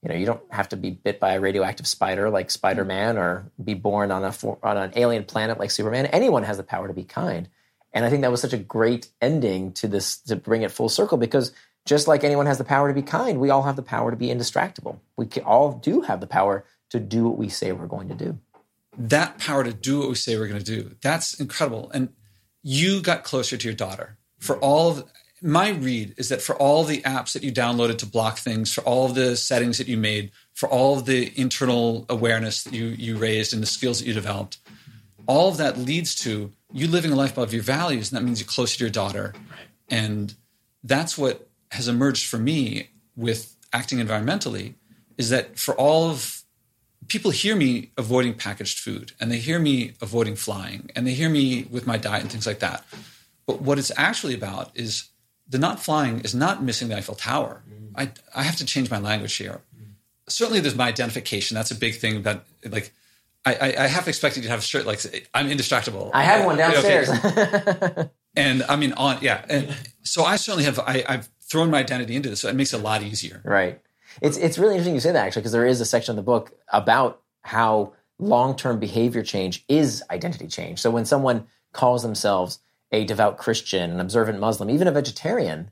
[0.03, 3.51] you know, you don't have to be bit by a radioactive spider like Spider-Man or
[3.63, 6.05] be born on a on an alien planet like Superman.
[6.07, 7.49] Anyone has the power to be kind.
[7.93, 10.89] And I think that was such a great ending to this to bring it full
[10.89, 11.51] circle because
[11.85, 14.17] just like anyone has the power to be kind, we all have the power to
[14.17, 14.99] be indistractable.
[15.15, 18.37] We all do have the power to do what we say we're going to do.
[18.97, 22.09] that power to do what we say we're going to do that's incredible and
[22.63, 25.03] you got closer to your daughter for all of
[25.41, 28.81] my read is that for all the apps that you downloaded to block things for
[28.81, 32.85] all of the settings that you made for all of the internal awareness that you
[32.85, 34.57] you raised and the skills that you developed
[35.27, 38.39] all of that leads to you living a life above your values and that means
[38.39, 39.33] you're closer to your daughter.
[39.89, 40.33] And
[40.83, 44.75] that's what has emerged for me with acting environmentally
[45.17, 46.36] is that for all of
[47.07, 51.29] people hear me avoiding packaged food and they hear me avoiding flying and they hear
[51.29, 52.83] me with my diet and things like that
[53.45, 55.09] but what it's actually about is
[55.47, 57.95] the not flying is not missing the eiffel tower mm-hmm.
[57.95, 59.61] I, I have to change my language here
[60.27, 62.91] certainly there's my identification that's a big thing that like
[63.45, 64.99] I, I, half expected you to have a shirt like
[65.33, 66.11] I'm indistractable.
[66.13, 67.05] I have one Okay.
[67.05, 68.09] downstairs.
[68.35, 72.15] and I mean on yeah and so i certainly have I, i've thrown my identity
[72.15, 73.79] into this so it makes it a lot easier Right.
[74.21, 76.23] It's it's really interesting you say that actually because there is a section of the
[76.23, 80.79] book about how long-term behavior change is identity change.
[80.79, 82.59] So when someone calls themselves
[82.91, 85.71] a devout Christian, an observant Muslim, even a vegetarian,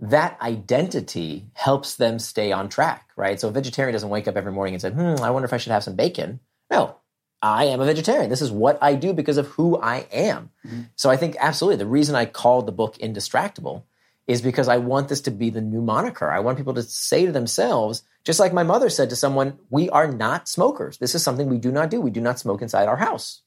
[0.00, 3.38] that identity helps them stay on track, right?
[3.38, 5.58] So a vegetarian doesn't wake up every morning and say, "Hmm, I wonder if I
[5.58, 6.96] should have some bacon." No.
[7.42, 8.30] I am a vegetarian.
[8.30, 10.48] This is what I do because of who I am.
[10.96, 13.82] So I think absolutely the reason I called the book Indistractable
[14.26, 16.30] is because I want this to be the new moniker.
[16.30, 19.90] I want people to say to themselves, just like my mother said to someone, we
[19.90, 20.96] are not smokers.
[20.98, 22.00] This is something we do not do.
[22.00, 23.42] We do not smoke inside our house.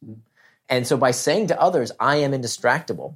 [0.69, 3.15] And so by saying to others, I am indistractable,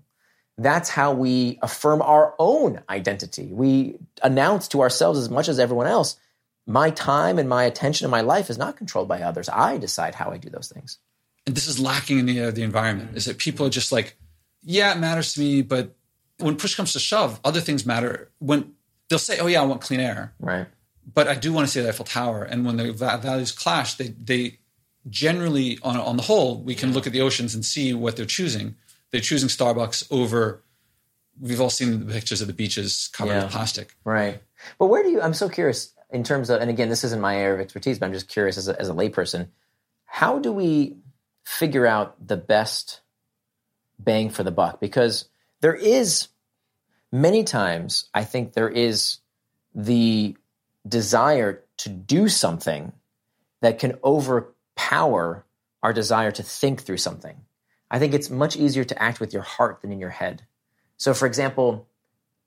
[0.58, 3.52] that's how we affirm our own identity.
[3.52, 6.18] We announce to ourselves as much as everyone else,
[6.66, 9.50] my time and my attention and my life is not controlled by others.
[9.50, 10.98] I decide how I do those things.
[11.46, 14.16] and this is lacking in the, uh, the environment is that people are just like
[14.64, 15.96] yeah it matters to me but
[16.42, 18.74] when push comes to shove other things matter when
[19.10, 20.68] they'll say oh yeah i want clean air Right.
[21.14, 24.10] but i do want to see the eiffel tower and when the values clash they,
[24.10, 24.60] they
[25.10, 28.26] generally on, on the whole we can look at the oceans and see what they're
[28.26, 28.76] choosing
[29.12, 30.62] they're choosing starbucks over
[31.40, 33.44] we've all seen the pictures of the beaches covered Yeah.
[33.44, 34.42] with plastic Right.
[34.78, 37.36] But where do you, I'm so curious in terms of, and again, this isn't my
[37.38, 39.48] area of expertise, but I'm just curious as a, as a layperson,
[40.06, 40.98] how do we
[41.46, 43.02] figure out the best
[43.98, 44.80] bang for the buck?
[44.80, 45.30] Because
[45.62, 46.28] there is,
[47.12, 49.20] many times, I think there is
[49.74, 50.36] the
[50.88, 52.92] desire to do something
[53.62, 55.46] that can overpower
[55.84, 57.36] our desire to think through something.
[57.90, 60.44] I think it's much easier to act with your heart than in your head.
[60.98, 61.88] So, for example,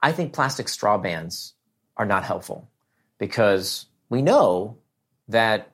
[0.03, 1.55] I think plastic straw bans
[1.97, 2.69] are not helpful
[3.19, 4.79] because we know
[5.29, 5.71] that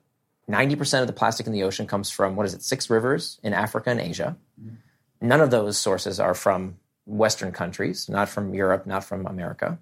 [0.49, 3.53] 90% of the plastic in the ocean comes from, what is it, six rivers in
[3.53, 4.37] Africa and Asia.
[4.61, 5.27] Mm-hmm.
[5.27, 6.77] None of those sources are from
[7.11, 9.77] Western countries, not from Europe, not from America.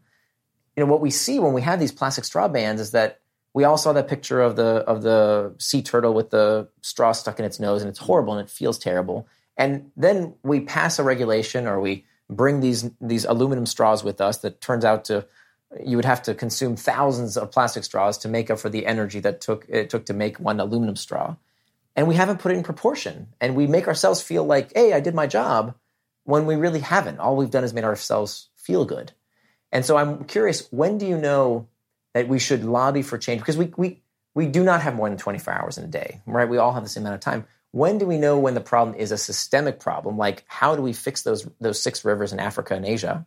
[0.75, 3.19] You know, what we see when we have these plastic straw bans is that
[3.53, 7.39] we all saw that picture of the of the sea turtle with the straw stuck
[7.39, 9.27] in its nose and it's horrible and it feels terrible.
[9.57, 14.39] And then we pass a regulation or we bring these these aluminum straws with us
[14.39, 15.25] that turns out to
[15.83, 19.19] you would have to consume thousands of plastic straws to make up for the energy
[19.19, 21.35] that took it took to make one aluminum straw.
[21.95, 23.27] And we haven't put it in proportion.
[23.41, 25.75] And we make ourselves feel like, hey, I did my job,
[26.29, 27.19] when we really haven't.
[27.19, 29.11] All we've done is made ourselves feel good.
[29.71, 31.67] And so I'm curious, when do you know
[32.13, 33.41] that we should lobby for change?
[33.41, 34.01] Because we we
[34.35, 36.47] we do not have more than 24 hours in a day, right?
[36.47, 37.45] We all have the same amount of time.
[37.71, 40.17] When do we know when the problem is a systemic problem?
[40.17, 43.25] Like how do we fix those those six rivers in Africa and Asia?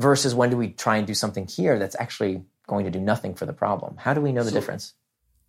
[0.00, 3.34] versus when do we try and do something here that's actually going to do nothing
[3.34, 3.96] for the problem?
[3.98, 4.94] How do we know the so, difference?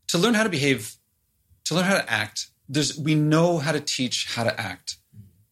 [0.09, 0.95] To learn how to behave,
[1.65, 4.97] to learn how to act, there's we know how to teach how to act.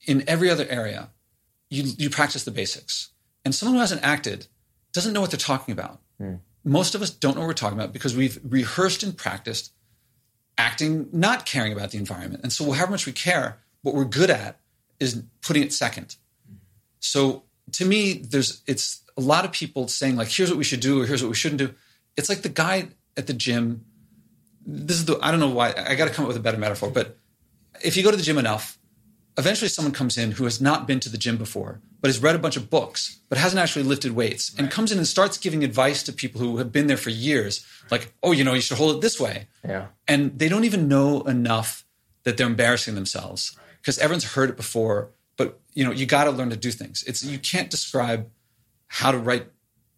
[0.06, 1.10] In every other area,
[1.70, 3.10] you you practice the basics.
[3.46, 4.48] And someone who hasn't acted
[4.92, 6.02] doesn't know what they're talking about.
[6.22, 6.40] Mm.
[6.64, 9.72] Most of us don't know what we're talking about because we've rehearsed and practiced
[10.58, 12.44] acting, not caring about the environment.
[12.44, 14.60] And so however much we care, what we're good at
[15.00, 16.18] is putting it second.
[17.00, 20.82] So to me, there's it's a lot of people saying like, here's what we should
[20.82, 21.74] do or here's what we shouldn't do.
[22.18, 23.86] It's like the guy at the gym.
[24.66, 26.58] This is the I don't know why I got to come up with a better
[26.58, 27.18] metaphor, but
[27.82, 28.79] if you go to the gym enough,
[29.40, 32.36] eventually someone comes in who has not been to the gym before, but has read
[32.36, 34.62] a bunch of books, but hasn't actually lifted weights, right.
[34.62, 37.66] and comes in and starts giving advice to people who have been there for years,
[37.90, 39.48] like, oh, you know, you should hold it this way.
[39.68, 39.88] Yeah.
[40.08, 41.86] And they don't even know enough
[42.24, 44.04] that they're embarrassing themselves because right.
[44.04, 47.24] everyone's heard it before but you know you got to learn to do things it's
[47.24, 48.30] you can't describe
[48.88, 49.48] how to write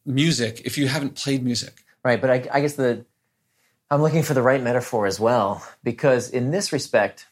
[0.05, 3.05] music if you haven't played music right but I, I, guess the
[3.89, 7.25] i'm looking for the right metaphor as well because in this respect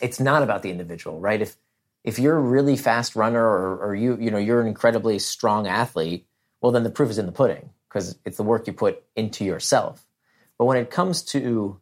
[0.00, 1.56] it's not about the individual right if
[2.04, 5.66] if you're a really fast runner or, or you you know you're an incredibly strong
[5.66, 6.26] athlete
[6.60, 9.44] well then the proof is in the pudding because it's the work you put into
[9.44, 10.06] yourself
[10.58, 11.80] but when it comes to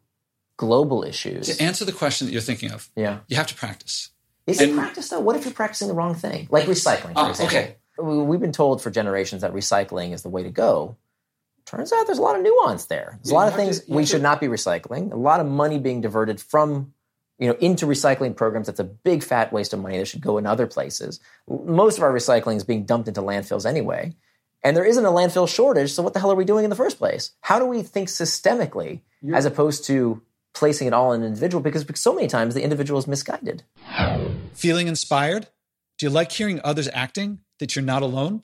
[0.57, 4.09] global issues to answer the question that you're thinking of yeah you have to practice
[4.45, 5.19] is and, it practice though?
[5.19, 7.57] What if you're practicing the wrong thing, like recycling, for oh, example?
[7.57, 7.75] Okay.
[7.97, 10.97] We've been told for generations that recycling is the way to go.
[11.65, 13.19] Turns out there's a lot of nuance there.
[13.23, 15.13] There's a lot of things to, we to, should not be recycling.
[15.13, 16.93] A lot of money being diverted from,
[17.43, 18.67] you know, into recycling programs.
[18.67, 21.19] That's a big fat waste of money that should go in other places.
[21.47, 24.13] Most of our recycling is being dumped into landfills anyway.
[24.63, 26.75] And there isn't a landfill shortage, so what the hell are we doing in the
[26.75, 27.31] first place?
[27.41, 29.01] How do we think systemically
[29.33, 30.21] as opposed to
[30.53, 33.63] placing it all in an individual because so many times the individual is misguided.
[34.53, 35.47] Feeling inspired?
[35.97, 38.43] Do you like hearing others acting that you're not alone?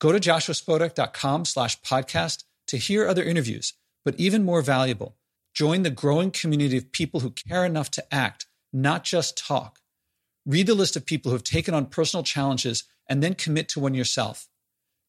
[0.00, 3.74] Go to joshuaspodek.com slash podcast to hear other interviews,
[4.04, 5.16] but even more valuable,
[5.54, 9.78] join the growing community of people who care enough to act, not just talk.
[10.46, 13.80] Read the list of people who have taken on personal challenges and then commit to
[13.80, 14.48] one yourself.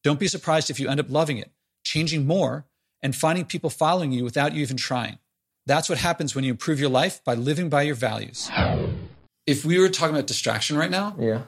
[0.04, 1.52] Don't be surprised if you end up loving it,
[1.84, 2.66] changing more,
[3.02, 5.18] and finding people following you without you even trying.
[5.66, 8.50] That's what happens when you improve your life by living by your values.
[9.48, 11.42] If we were talking about distraction right now, yeah,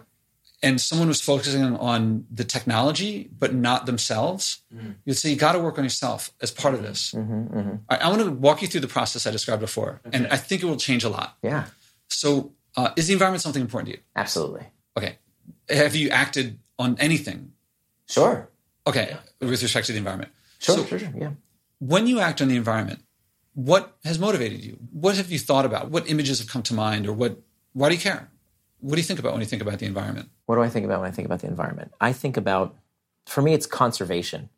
[0.65, 4.91] and someone was focusing on the technology but not themselves, mm-hmm.
[5.05, 7.11] you'd say you got to work on yourself as part of this.
[7.11, 7.75] Mm-hmm, mm-hmm.
[7.87, 10.17] I, I, want to walk you through the process I described before, okay.
[10.17, 11.37] and I think it will change a lot.
[11.43, 11.65] Yeah.
[12.09, 14.03] So, uh, is the environment something important to you?
[14.15, 14.65] Absolutely.
[14.97, 15.19] Okay.
[15.69, 17.53] Have you acted on anything?
[18.07, 18.49] Sure.
[18.87, 19.47] Okay, yeah.
[19.47, 20.31] with respect to the environment.
[20.59, 21.13] Sure, so, sure, sure.
[21.15, 21.31] Yeah.
[21.79, 23.01] When you act on the environment,
[23.53, 24.77] what has motivated you?
[24.91, 25.91] What have you thought about?
[25.91, 27.39] What images have come to mind, or what?
[27.73, 28.29] Why do you care?
[28.79, 30.29] What do you think about when you think about the environment?
[30.45, 31.91] What do I think about when I think about the environment?
[31.99, 32.75] I think about,
[33.25, 34.49] for me, it's conservation.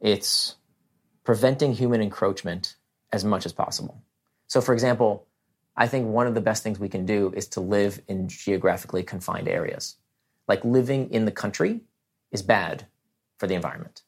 [0.00, 0.56] It's
[1.24, 2.76] preventing human encroachment
[3.12, 4.02] as much as possible.
[4.46, 5.26] So, for example,
[5.76, 9.02] I think one of the best things we can do is to live in geographically
[9.02, 9.96] confined areas.
[10.48, 11.80] Like living in the country
[12.32, 12.86] is bad
[13.38, 14.02] for the environment.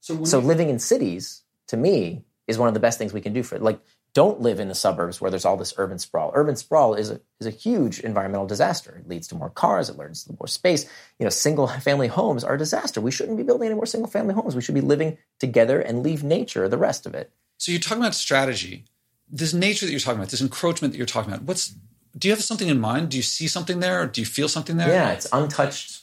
[0.00, 3.32] So, so living in cities, to me, is one of the best things we can
[3.32, 3.62] do for it.
[3.62, 3.80] Like,
[4.14, 6.30] don't live in the suburbs where there's all this urban sprawl.
[6.34, 8.96] Urban sprawl is a, is a huge environmental disaster.
[9.00, 10.84] It leads to more cars, it leads to more space.
[11.18, 13.00] You know, single family homes are a disaster.
[13.00, 14.54] We shouldn't be building any more single family homes.
[14.54, 17.32] We should be living together and leave nature the rest of it.
[17.58, 18.84] So you're talking about strategy.
[19.28, 21.74] This nature that you're talking about, this encroachment that you're talking about, what's
[22.16, 23.10] do you have something in mind?
[23.10, 24.06] Do you see something there?
[24.06, 24.88] Do you feel something there?
[24.88, 26.02] Yeah, it's untouched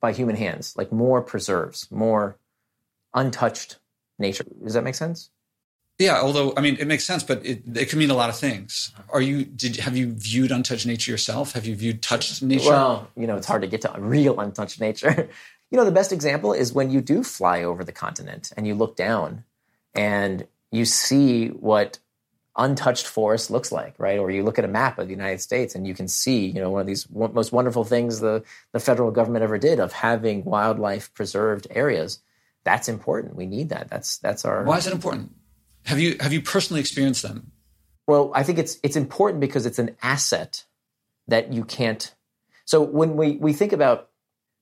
[0.00, 2.38] by human hands, like more preserves, more
[3.12, 3.78] untouched
[4.20, 4.44] nature.
[4.62, 5.30] Does that make sense?
[5.98, 8.36] Yeah, although I mean, it makes sense, but it, it can mean a lot of
[8.36, 8.92] things.
[9.08, 9.44] Are you?
[9.44, 11.52] Did have you viewed untouched nature yourself?
[11.52, 12.68] Have you viewed touched nature?
[12.68, 15.30] Well, you know, it's hard to get to real untouched nature.
[15.70, 18.74] you know, the best example is when you do fly over the continent and you
[18.74, 19.44] look down
[19.94, 21.98] and you see what
[22.58, 24.18] untouched forest looks like, right?
[24.18, 26.60] Or you look at a map of the United States and you can see, you
[26.60, 30.44] know, one of these most wonderful things the, the federal government ever did of having
[30.44, 32.20] wildlife preserved areas.
[32.64, 33.36] That's important.
[33.36, 33.88] We need that.
[33.88, 34.64] That's that's our.
[34.64, 35.32] Why is it important?
[35.86, 37.52] Have you have you personally experienced them?
[38.06, 40.64] Well, I think it's it's important because it's an asset
[41.28, 42.12] that you can't.
[42.64, 44.10] So when we we think about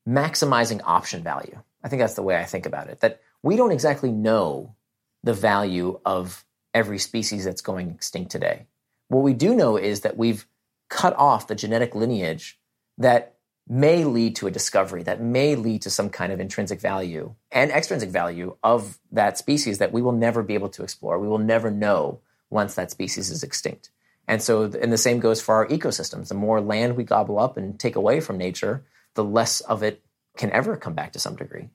[0.07, 3.01] maximizing option value, I think that's the way I think about it.
[3.01, 4.77] That we don't exactly know
[5.23, 8.67] the value of every species that's going extinct today.
[9.09, 10.47] What we do know is that we've
[10.91, 12.59] cut off the genetic lineage
[12.99, 13.34] that
[13.67, 17.71] may lead to a discovery, that may lead to some kind of intrinsic value and
[17.71, 21.19] extrinsic value of that species that we will never be able to explore.
[21.19, 23.91] We will never know once that species is extinct.
[24.29, 26.29] And so, and the same goes for our ecosystems.
[26.29, 30.03] The more land we gobble up and take away from nature, the less of it
[30.37, 31.69] can ever come back to some degree.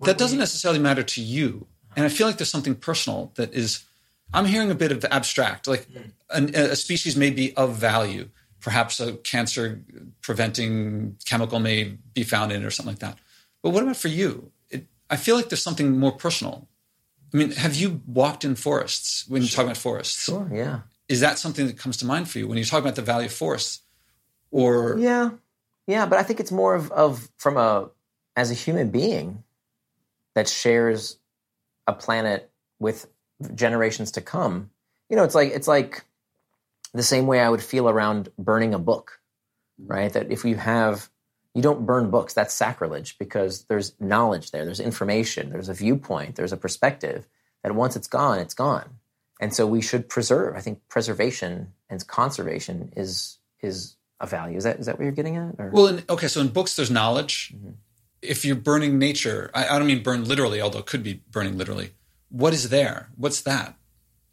[0.00, 1.66] That doesn't necessarily matter to you.
[1.96, 3.84] And I feel like there's something personal that is
[4.32, 6.10] I'm hearing a bit of abstract, like hmm.
[6.30, 8.28] an, a species may be of value.
[8.60, 9.82] Perhaps a cancer
[10.20, 13.18] preventing chemical may be found in it or something like that.
[13.62, 14.50] But what about for you?
[14.70, 16.68] It, I feel like there's something more personal.
[17.32, 20.24] I mean, have you walked in forests when you talk about forests?
[20.24, 20.80] Sure, yeah.
[21.08, 23.26] Is that something that comes to mind for you when you talk about the value
[23.26, 23.82] of forests?
[24.50, 25.30] Or yeah,
[25.86, 27.90] yeah, but I think it's more of, of from a
[28.36, 29.42] as a human being
[30.34, 31.18] that shares
[31.86, 33.08] a planet with
[33.54, 34.70] generations to come.
[35.10, 36.04] You know, it's like it's like
[36.92, 39.20] the same way I would feel around burning a book,
[39.78, 40.12] right?
[40.12, 41.08] That if you have
[41.54, 46.36] you don't burn books, that's sacrilege because there's knowledge there, there's information, there's a viewpoint,
[46.36, 47.26] there's a perspective
[47.62, 48.98] that once it's gone, it's gone.
[49.40, 50.56] And so we should preserve.
[50.56, 54.56] I think preservation and conservation is is a value.
[54.56, 55.54] Is that is that what you're getting at?
[55.58, 55.70] Or?
[55.72, 57.52] Well, in, okay, so in books there's knowledge.
[57.54, 57.70] Mm-hmm.
[58.20, 61.56] If you're burning nature, I, I don't mean burn literally, although it could be burning
[61.56, 61.92] literally
[62.28, 63.08] what is there?
[63.16, 63.74] What's that?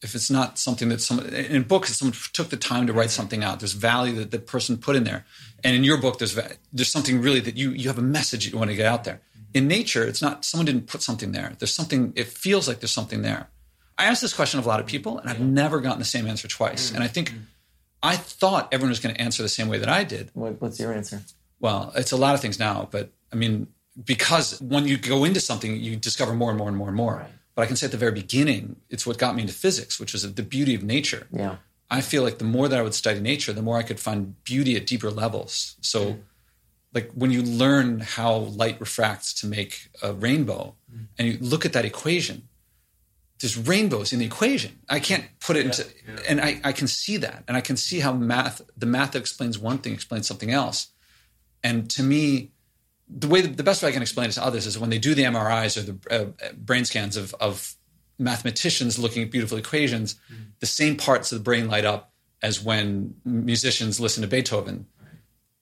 [0.05, 3.09] If it's not something that someone in books book, someone took the time to write
[3.09, 3.59] something out.
[3.59, 5.25] There's value that the person put in there,
[5.63, 6.39] and in your book, there's
[6.71, 9.21] there's something really that you you have a message you want to get out there.
[9.55, 11.53] In nature, it's not someone didn't put something there.
[11.57, 12.13] There's something.
[12.15, 13.49] It feels like there's something there.
[13.97, 16.27] I asked this question of a lot of people, and I've never gotten the same
[16.27, 16.91] answer twice.
[16.91, 17.33] And I think
[18.03, 20.29] I thought everyone was going to answer the same way that I did.
[20.33, 21.21] What, what's your answer?
[21.59, 23.67] Well, it's a lot of things now, but I mean,
[24.03, 27.15] because when you go into something, you discover more and more and more and more.
[27.15, 27.31] Right.
[27.55, 30.13] But I can say at the very beginning, it's what got me into physics, which
[30.13, 31.27] is the beauty of nature.
[31.31, 31.55] Yeah.
[31.89, 34.43] I feel like the more that I would study nature, the more I could find
[34.43, 35.77] beauty at deeper levels.
[35.81, 36.19] So, mm.
[36.93, 41.07] like when you learn how light refracts to make a rainbow, mm.
[41.17, 42.47] and you look at that equation,
[43.39, 44.79] there's rainbows in the equation.
[44.89, 46.19] I can't put it yeah, into, yeah.
[46.27, 49.19] and I, I can see that, and I can see how math, the math that
[49.19, 50.87] explains one thing explains something else.
[51.63, 52.51] And to me,
[53.07, 55.13] the way the best way I can explain it to others is when they do
[55.13, 57.75] the MRIs or the uh, brain scans of, of
[58.17, 60.43] mathematicians looking at beautiful equations, mm-hmm.
[60.59, 65.09] the same parts of the brain light up as when musicians listen to Beethoven, right.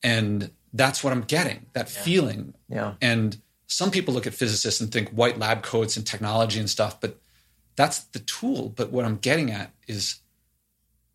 [0.04, 2.02] and that's what I'm getting that yeah.
[2.02, 2.54] feeling.
[2.70, 2.94] Yeah.
[3.02, 7.00] And some people look at physicists and think white lab coats and technology and stuff,
[7.00, 7.20] but
[7.76, 8.70] that's the tool.
[8.70, 10.20] But what I'm getting at is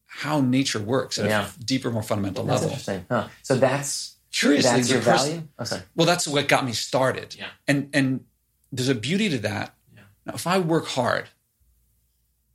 [0.06, 1.48] how nature works at yeah.
[1.48, 2.70] a deeper, more fundamental that's level.
[2.70, 3.06] Interesting.
[3.08, 3.28] Huh.
[3.42, 5.42] So that's curiously, that's your value.
[5.58, 5.82] Oh, sorry.
[5.94, 7.34] Well, that's what got me started.
[7.38, 7.48] Yeah.
[7.66, 8.24] And and
[8.72, 9.74] there's a beauty to that.
[9.94, 10.02] Yeah.
[10.26, 11.28] Now, if I work hard,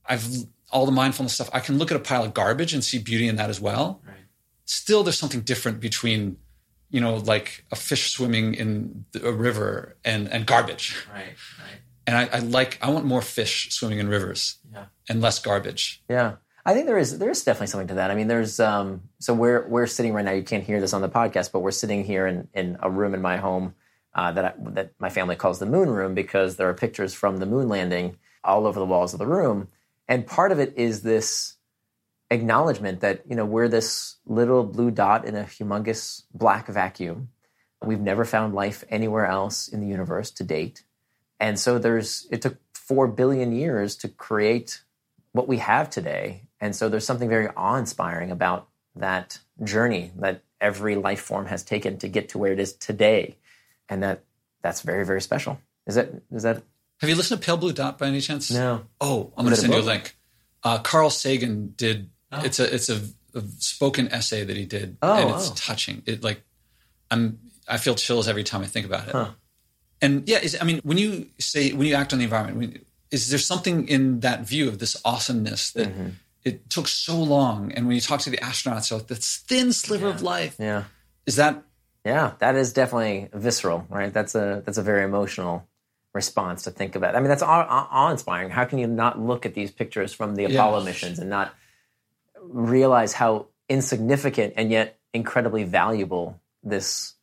[0.05, 0.27] I've
[0.71, 1.49] all the mindfulness stuff.
[1.53, 4.01] I can look at a pile of garbage and see beauty in that as well.
[4.05, 4.15] Right.
[4.65, 6.37] Still, there's something different between,
[6.89, 11.05] you know, like a fish swimming in a river and and garbage.
[11.13, 11.35] Right.
[11.59, 11.79] Right.
[12.05, 12.79] And I, I like.
[12.81, 14.57] I want more fish swimming in rivers.
[14.71, 14.85] Yeah.
[15.09, 16.01] And less garbage.
[16.09, 16.35] Yeah.
[16.65, 18.09] I think there is there is definitely something to that.
[18.09, 20.31] I mean, there's um, so we're we're sitting right now.
[20.31, 23.13] You can't hear this on the podcast, but we're sitting here in in a room
[23.13, 23.75] in my home
[24.15, 27.37] uh, that I, that my family calls the moon room because there are pictures from
[27.37, 29.67] the moon landing all over the walls of the room,
[30.07, 31.55] and part of it is this
[32.31, 37.29] acknowledgement that you know we're this little blue dot in a humongous black vacuum.
[37.83, 40.85] We've never found life anywhere else in the universe to date,
[41.41, 44.81] and so there's it took four billion years to create
[45.33, 50.43] what we have today and so there's something very awe inspiring about that journey that
[50.61, 53.35] every life form has taken to get to where it is today.
[53.89, 54.23] And that
[54.61, 55.59] that's very, very special.
[55.87, 56.63] Is that is that
[57.01, 58.49] Have you listened to Pale Blue Dot by any chance?
[58.49, 58.85] No.
[59.01, 60.15] Oh, I'm gonna send you a link.
[60.63, 62.41] Uh, Carl Sagan did oh.
[62.45, 63.01] it's a it's a,
[63.35, 64.95] a, spoken essay that he did.
[65.01, 65.55] Oh, and it's oh.
[65.57, 66.01] touching.
[66.05, 66.43] It like
[67.11, 69.11] I'm I feel chills every time I think about it.
[69.11, 69.31] Huh.
[70.01, 72.85] And yeah, is, I mean, when you say when you act on the environment, when,
[73.11, 76.09] is there something in that view of this awesomeness that mm-hmm
[76.45, 77.71] it took so long.
[77.71, 80.13] And when you talk to the astronauts, like this thin sliver yeah.
[80.13, 80.55] of life.
[80.59, 80.85] Yeah.
[81.25, 81.63] Is that?
[82.05, 84.13] Yeah, that is definitely visceral, right?
[84.13, 85.65] That's a that's a very emotional
[86.13, 87.15] response to think about.
[87.15, 88.49] I mean, that's awe inspiring.
[88.49, 91.53] How can you not look at these pictures from the Apollo missions and not
[92.41, 97.13] realize how insignificant and yet incredibly valuable this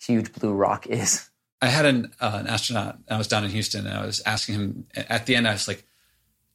[0.00, 1.28] huge blue rock is.
[1.62, 2.98] I had an, uh, an astronaut.
[3.08, 4.86] I was down in Houston, and I was asking him.
[4.94, 5.84] At the end, I was like,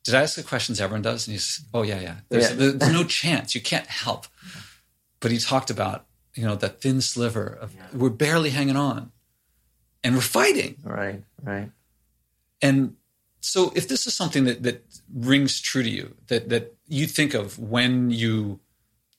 [0.05, 2.55] "Did I ask the questions everyone does?" And he's, "Oh yeah, yeah." There's, Yeah.
[2.55, 3.53] there's no chance.
[3.53, 4.27] You can't help.
[5.19, 9.11] But he talked about you know that thin sliver of we're barely hanging on,
[10.03, 10.77] and we're fighting.
[10.83, 11.71] Right, right.
[12.61, 12.95] And
[13.41, 17.33] so, if this is something that that rings true to you, that that you think
[17.33, 18.59] of when you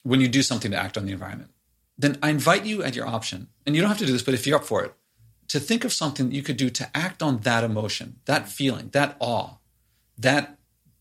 [0.03, 1.51] when you do something to act on the environment,
[1.99, 4.34] then I invite you at your option, and you don't have to do this, but
[4.34, 4.95] if you're up for it,
[5.49, 8.91] to think of something that you could do to act on that emotion, that feeling,
[8.93, 9.55] that awe,
[10.18, 10.56] that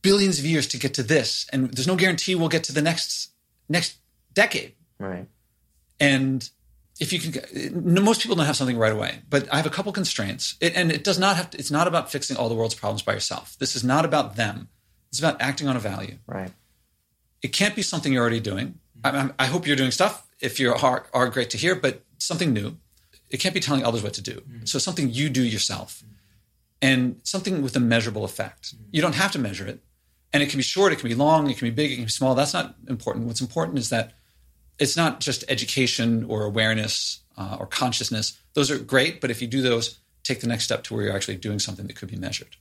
[0.06, 2.82] billions of years to get to this, and there's no guarantee we'll get to the
[2.90, 3.12] next
[3.68, 3.98] next
[4.42, 4.74] decade.
[5.00, 5.28] Right.
[6.00, 6.50] And
[7.00, 9.76] if you can, no, most people don't have something right away, but I have a
[9.78, 10.56] couple constraints.
[10.62, 13.02] It, and it does not have to, it's not about fixing all the world's problems
[13.02, 13.58] by yourself.
[13.60, 14.70] This is not about them.
[15.10, 16.18] It's about acting on a value.
[16.28, 16.52] Right.
[17.42, 18.80] It can't be something you're already doing.
[19.04, 20.28] I, I'm- I hope you're doing stuff.
[20.40, 22.78] If you are, are great to hear, but something new.
[23.30, 24.36] It can't be telling others what to do.
[24.36, 24.66] Mm-hmm.
[24.66, 26.04] So something you do yourself
[26.82, 28.64] and something with a measurable effect.
[28.64, 28.90] Mm-hmm.
[28.92, 29.80] You don't have to measure it.
[30.36, 32.04] And it can be short, it can be long, it can be big, it can
[32.04, 32.36] be small.
[32.36, 33.26] That's not important.
[33.26, 34.12] What's important is that
[34.78, 38.38] it's not just education or awareness uh, or consciousness.
[38.54, 41.16] Those are great, but if you do those, take the next step to where you're
[41.16, 42.58] actually doing something that could be measured.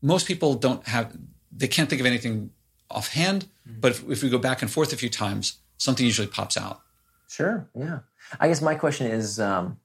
[0.00, 1.14] Most people don't have,
[1.54, 2.52] they can't think of anything
[2.90, 6.56] offhand, but if, if we go back and forth a few times, something usually pops
[6.56, 6.80] out.
[7.28, 7.68] Sure.
[7.78, 7.98] Yeah.
[8.40, 9.78] I guess my question is um,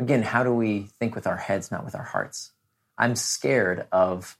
[0.00, 2.50] again, how do we think with our heads, not with our hearts?
[2.98, 4.36] I'm scared of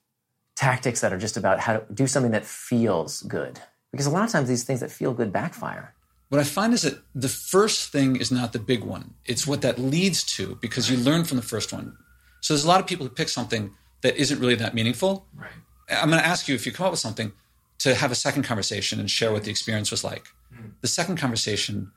[0.60, 3.58] tactics that are just about how to do something that feels good.
[3.92, 5.94] Because a lot of times these things that feel good backfire.
[6.28, 9.14] What I find is that the first thing is not the big one.
[9.24, 11.96] It's what that leads to because you learn from the first one.
[12.42, 15.26] So there's a lot of people who pick something that isn't really that meaningful.
[15.34, 15.50] Right.
[15.90, 17.32] I'm going to ask you if you come up with something
[17.78, 20.26] to have a second conversation and share what the experience was like.
[20.54, 20.68] Hmm.
[20.82, 21.90] The second conversation,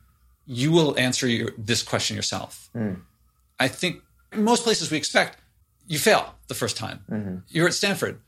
[0.46, 2.70] you will answer your, this question yourself.
[2.72, 2.94] Hmm.
[3.60, 4.02] I think
[4.34, 5.38] most places we expect
[5.88, 7.04] you fail the first time.
[7.12, 7.36] Mm-hmm.
[7.50, 8.22] You're at Stanford.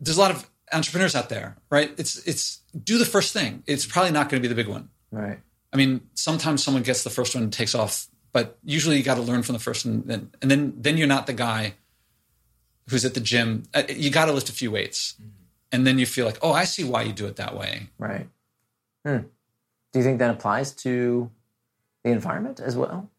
[0.00, 1.92] There's a lot of entrepreneurs out there, right?
[1.98, 3.62] It's it's do the first thing.
[3.66, 4.88] It's probably not going to be the big one.
[5.10, 5.40] Right.
[5.72, 9.16] I mean, sometimes someone gets the first one and takes off, but usually you got
[9.16, 11.74] to learn from the first one, and, and then then you're not the guy
[12.88, 13.64] who's at the gym.
[13.74, 15.14] Uh, You got to lift a few weights,
[15.70, 17.90] and then you feel like, oh, I see why you do it that way.
[17.98, 18.28] Right.
[19.06, 19.18] Hmm.
[19.92, 21.30] Do you think that applies to
[22.04, 23.10] the environment as well?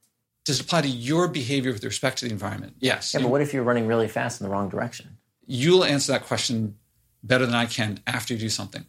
[0.45, 2.75] Does it apply to your behavior with respect to the environment?
[2.79, 3.13] Yes.
[3.13, 5.17] Yeah, but what if you're running really fast in the wrong direction?
[5.53, 6.77] You'll answer that question
[7.21, 8.85] better than I can after you do something.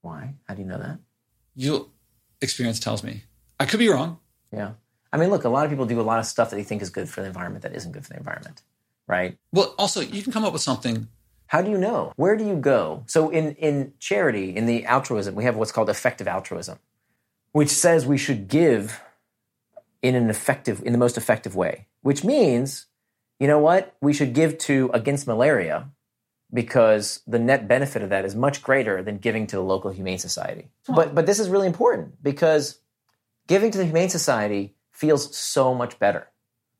[0.00, 0.34] Why?
[0.48, 0.98] How do you know that?
[1.54, 1.88] You'll
[2.40, 3.22] experience tells me.
[3.60, 4.18] I could be wrong.
[4.52, 4.72] Yeah.
[5.12, 6.82] I mean, look, a lot of people do a lot of stuff that they think
[6.82, 8.60] is good for the environment that isn't good for the environment,
[9.06, 9.38] right?
[9.52, 11.06] Well, also you can come up with something.
[11.46, 12.12] How do you know?
[12.16, 13.04] Where do you go?
[13.06, 16.80] So in in charity, in the altruism, we have what's called effective altruism,
[17.52, 19.00] which says we should give
[20.02, 22.86] in an effective in the most effective way, which means,
[23.38, 23.94] you know what?
[24.00, 25.90] We should give to against malaria
[26.52, 30.18] because the net benefit of that is much greater than giving to the local humane
[30.18, 30.68] society.
[30.88, 32.80] But but this is really important because
[33.46, 36.28] giving to the humane society feels so much better.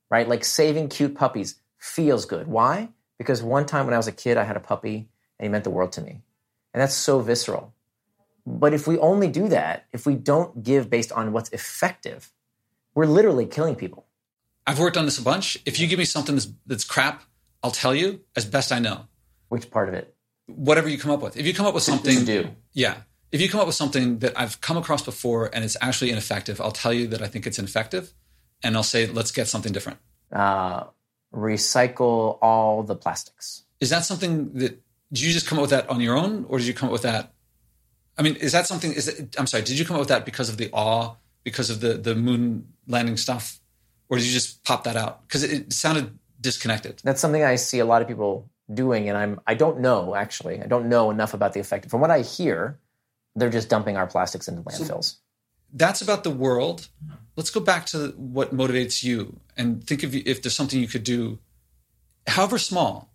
[0.09, 0.27] Right?
[0.27, 2.47] Like saving cute puppies feels good.
[2.47, 2.89] Why?
[3.17, 5.09] Because one time when I was a kid, I had a puppy
[5.39, 6.21] and he meant the world to me.
[6.73, 7.73] And that's so visceral.
[8.45, 12.31] But if we only do that, if we don't give based on what's effective,
[12.95, 14.05] we're literally killing people.
[14.65, 15.57] I've worked on this a bunch.
[15.65, 17.23] If you give me something that's, that's crap,
[17.63, 19.07] I'll tell you as best I know.
[19.51, 20.15] Which part of it?
[20.47, 21.35] Whatever you come up with.
[21.35, 22.47] If you come up with something, do.
[22.71, 23.01] yeah.
[23.33, 26.61] If you come up with something that I've come across before and it's actually ineffective,
[26.61, 28.13] I'll tell you that I think it's ineffective,
[28.63, 29.99] and I'll say let's get something different.
[30.31, 30.85] Uh,
[31.35, 33.65] recycle all the plastics.
[33.81, 34.81] Is that something that
[35.11, 36.93] did you just come up with that on your own, or did you come up
[36.93, 37.33] with that?
[38.17, 38.93] I mean, is that something?
[38.93, 39.63] Is it, I'm sorry.
[39.63, 42.69] Did you come up with that because of the awe, because of the the moon
[42.87, 43.59] landing stuff,
[44.07, 45.27] or did you just pop that out?
[45.27, 47.01] Because it, it sounded disconnected.
[47.03, 50.61] That's something I see a lot of people doing, and I'm I don't know actually.
[50.61, 51.89] I don't know enough about the effect.
[51.89, 52.79] From what I hear,
[53.35, 55.17] they're just dumping our plastics into landfills.
[55.73, 56.89] That's about the world.
[57.37, 61.03] Let's go back to what motivates you and think of if there's something you could
[61.03, 61.39] do,
[62.27, 63.09] however small.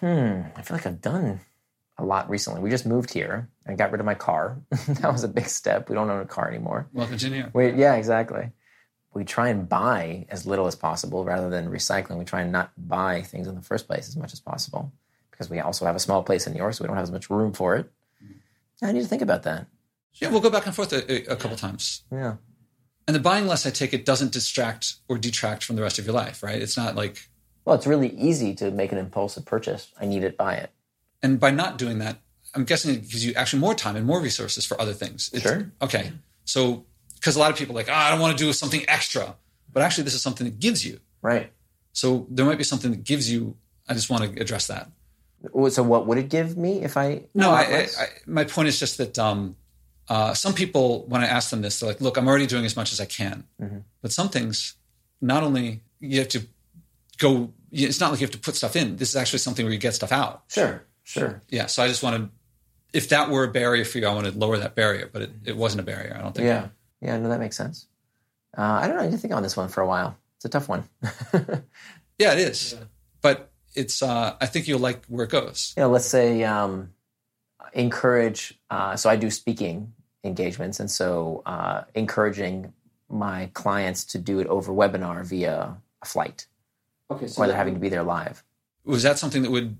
[0.00, 0.42] Hmm.
[0.56, 1.40] I feel like I've done
[1.96, 2.60] a lot recently.
[2.60, 4.60] We just moved here and got rid of my car.
[4.70, 5.88] that was a big step.
[5.88, 6.88] We don't own a car anymore.
[6.92, 7.50] Welcome to New York.
[7.54, 8.50] We, yeah, exactly.
[9.14, 12.18] We try and buy as little as possible rather than recycling.
[12.18, 14.92] We try and not buy things in the first place as much as possible
[15.30, 17.10] because we also have a small place in New York, so we don't have as
[17.12, 17.90] much room for it.
[18.82, 19.66] I need to think about that.
[20.14, 22.02] Yeah, we'll go back and forth a, a, couple times.
[22.12, 22.36] Yeah.
[23.06, 26.06] And the buying less, I take it, doesn't distract or detract from the rest of
[26.06, 26.60] your life, right?
[26.60, 27.28] It's not like,
[27.64, 29.90] Well, it's really easy to make an impulsive purchase.
[30.00, 30.70] I need it, buy it.
[31.22, 32.18] and by not doing that,
[32.54, 35.30] I'm guessing it gives you actually more time and more resources for other things.
[35.32, 35.72] It's- Sure.
[35.82, 36.12] Okay.
[36.44, 36.84] So,
[37.24, 39.34] because a lot of people are like, oh, I don't want to do something extra,
[39.72, 41.00] but actually, this is something that gives you.
[41.22, 41.50] Right.
[41.94, 43.56] So there might be something that gives you.
[43.88, 44.90] I just want to address that.
[45.70, 47.22] So what would it give me if I?
[47.34, 47.78] No, I, I.
[47.98, 49.56] I, my point is just that um,
[50.10, 52.76] uh, some people, when I ask them this, they're like, "Look, I'm already doing as
[52.76, 53.44] much as I can."
[54.02, 54.74] But some things,
[55.22, 56.46] not only you have to
[57.16, 57.54] go.
[57.72, 58.96] It's not like you have to put stuff in.
[58.96, 60.44] This is actually something where you get stuff out.
[60.48, 61.42] sure, sure.
[61.48, 61.66] Yeah.
[61.66, 62.98] So I just want to.
[62.98, 65.08] if that were a barrier for you, I want to lower that barrier.
[65.10, 66.14] But it, it wasn't a barrier.
[66.18, 66.46] I don't think.
[66.46, 66.68] Yeah,
[67.04, 67.18] yeah.
[67.18, 67.86] No, that makes sense.
[68.56, 69.02] Uh, I don't know.
[69.02, 70.16] I didn't think on this one for a while.
[70.36, 70.84] It's a tough one.
[72.18, 72.76] Yeah, it is.
[73.22, 74.00] But it's.
[74.02, 75.74] Uh, I think you'll like where it goes.
[75.76, 76.90] you know, let's say um,
[77.72, 78.58] encourage.
[78.70, 79.92] Uh, so I do speaking
[80.22, 82.72] engagements, and so uh, encouraging
[83.08, 86.46] my clients to do it over webinar via a flight,
[87.10, 87.26] Okay.
[87.36, 88.44] or they're having to be there live.
[88.84, 89.76] was that something that would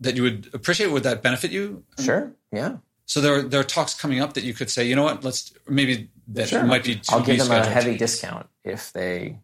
[0.00, 0.90] that you would appreciate?
[0.90, 1.84] Would that benefit you?
[2.02, 2.32] Sure.
[2.52, 2.78] Yeah.
[3.06, 5.22] So there are, there are talks coming up that you could say, you know what,
[5.24, 6.64] let's maybe that Sure.
[6.64, 7.00] might be.
[7.08, 9.38] I'll give them a heavy discount if they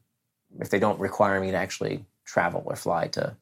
[0.61, 3.37] if they don't require me to actually travel or fly to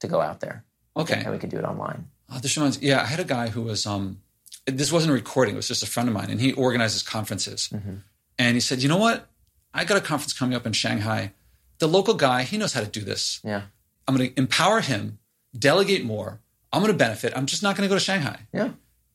[0.00, 0.64] to go out there,
[0.96, 2.08] Okay, and we can do it online.
[2.30, 2.80] Oh, this reminds.
[2.80, 3.84] Yeah, I had a guy who was.
[3.86, 4.20] um
[4.66, 7.68] This wasn't a recording; it was just a friend of mine, and he organizes conferences.
[7.72, 7.96] Mm-hmm.
[8.38, 9.28] And he said, you know what,
[9.72, 11.32] I got a conference coming up in Shanghai.
[11.78, 13.40] The local guy, he knows how to do this.
[13.44, 13.62] Yeah.
[14.06, 15.18] I'm going to empower him,
[15.56, 16.40] delegate more.
[16.72, 17.32] I'm going to benefit.
[17.36, 18.40] I'm just not going to go to Shanghai.
[18.52, 18.70] Yeah.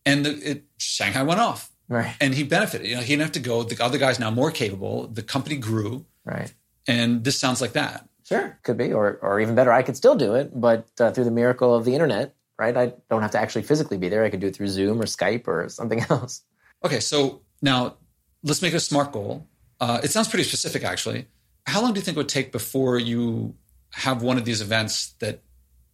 [0.05, 2.15] And the, it, Shanghai went off, Right.
[2.21, 2.87] and he benefited.
[2.87, 3.63] You know, he didn't have to go.
[3.63, 5.07] The other guy's now more capable.
[5.07, 6.53] The company grew, Right.
[6.87, 8.07] and this sounds like that.
[8.23, 11.23] Sure, could be, or or even better, I could still do it, but uh, through
[11.25, 12.75] the miracle of the internet, right?
[12.77, 14.23] I don't have to actually physically be there.
[14.23, 16.43] I could do it through Zoom or Skype or something else.
[16.85, 17.95] Okay, so now
[18.43, 19.47] let's make a smart goal.
[19.79, 21.25] Uh, it sounds pretty specific, actually.
[21.65, 23.55] How long do you think it would take before you
[23.93, 25.41] have one of these events that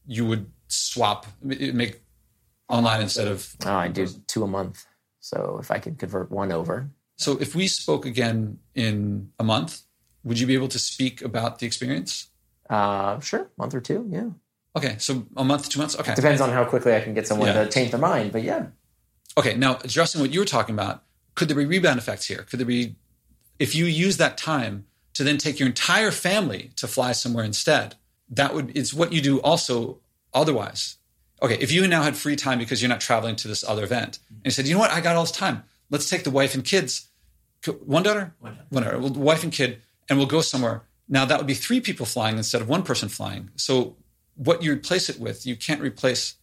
[0.06, 2.02] you would swap, make
[2.70, 3.56] online instead of?
[3.66, 4.86] Oh, I do two a month,
[5.20, 9.82] so if I could convert one over, So, if we spoke again in a month,
[10.24, 12.28] would you be able to speak about the experience?
[12.70, 14.30] uh, sure, month or two, yeah.
[14.76, 15.96] Okay, so a month, two months.
[15.98, 17.64] Okay, Depends on how quickly I can get someone Yeah.
[17.64, 18.68] to change their mind, but yeah,
[19.38, 21.04] Okay, now addressing what you were talking about,
[21.36, 22.44] could there be rebound effects here?
[22.50, 22.96] Could there be,
[23.60, 27.96] if you use that time to then take your entire family to fly somewhere instead,
[28.30, 30.00] that would, it's what you do also
[30.34, 30.98] otherwise.
[31.42, 34.20] Okay, if you now had free time because you're not traveling to this other event,
[34.30, 35.64] and you said, you know what, I got all this time.
[35.90, 37.10] Let's take the wife and kids,
[37.62, 38.34] Co- one daughter,
[38.70, 40.84] one daughter, well, wife and kid, and we'll go somewhere.
[41.08, 43.50] Now that would be three people flying instead of one person flying.
[43.56, 43.96] So
[44.36, 46.36] what you replace it with, you can't replace.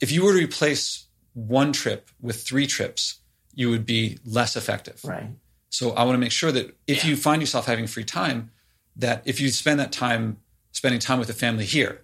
[0.00, 3.20] If you were to replace one trip with three trips,
[3.54, 5.00] you would be less effective.
[5.04, 5.30] right,
[5.68, 8.50] So I want to make sure that if you find yourself having free time,
[8.96, 10.38] that if you spend that time
[10.72, 12.02] spending time with the family here,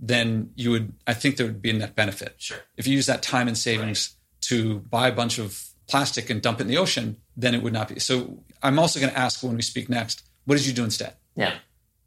[0.00, 2.36] then you would I think there would be a net benefit.
[2.38, 2.58] Sure.
[2.76, 6.60] If you use that time and savings to buy a bunch of plastic and dump
[6.60, 7.98] it in the ocean, then it would not be.
[7.98, 11.14] So I'm also going to ask when we speak next, what did you do instead?
[11.34, 11.54] yeah,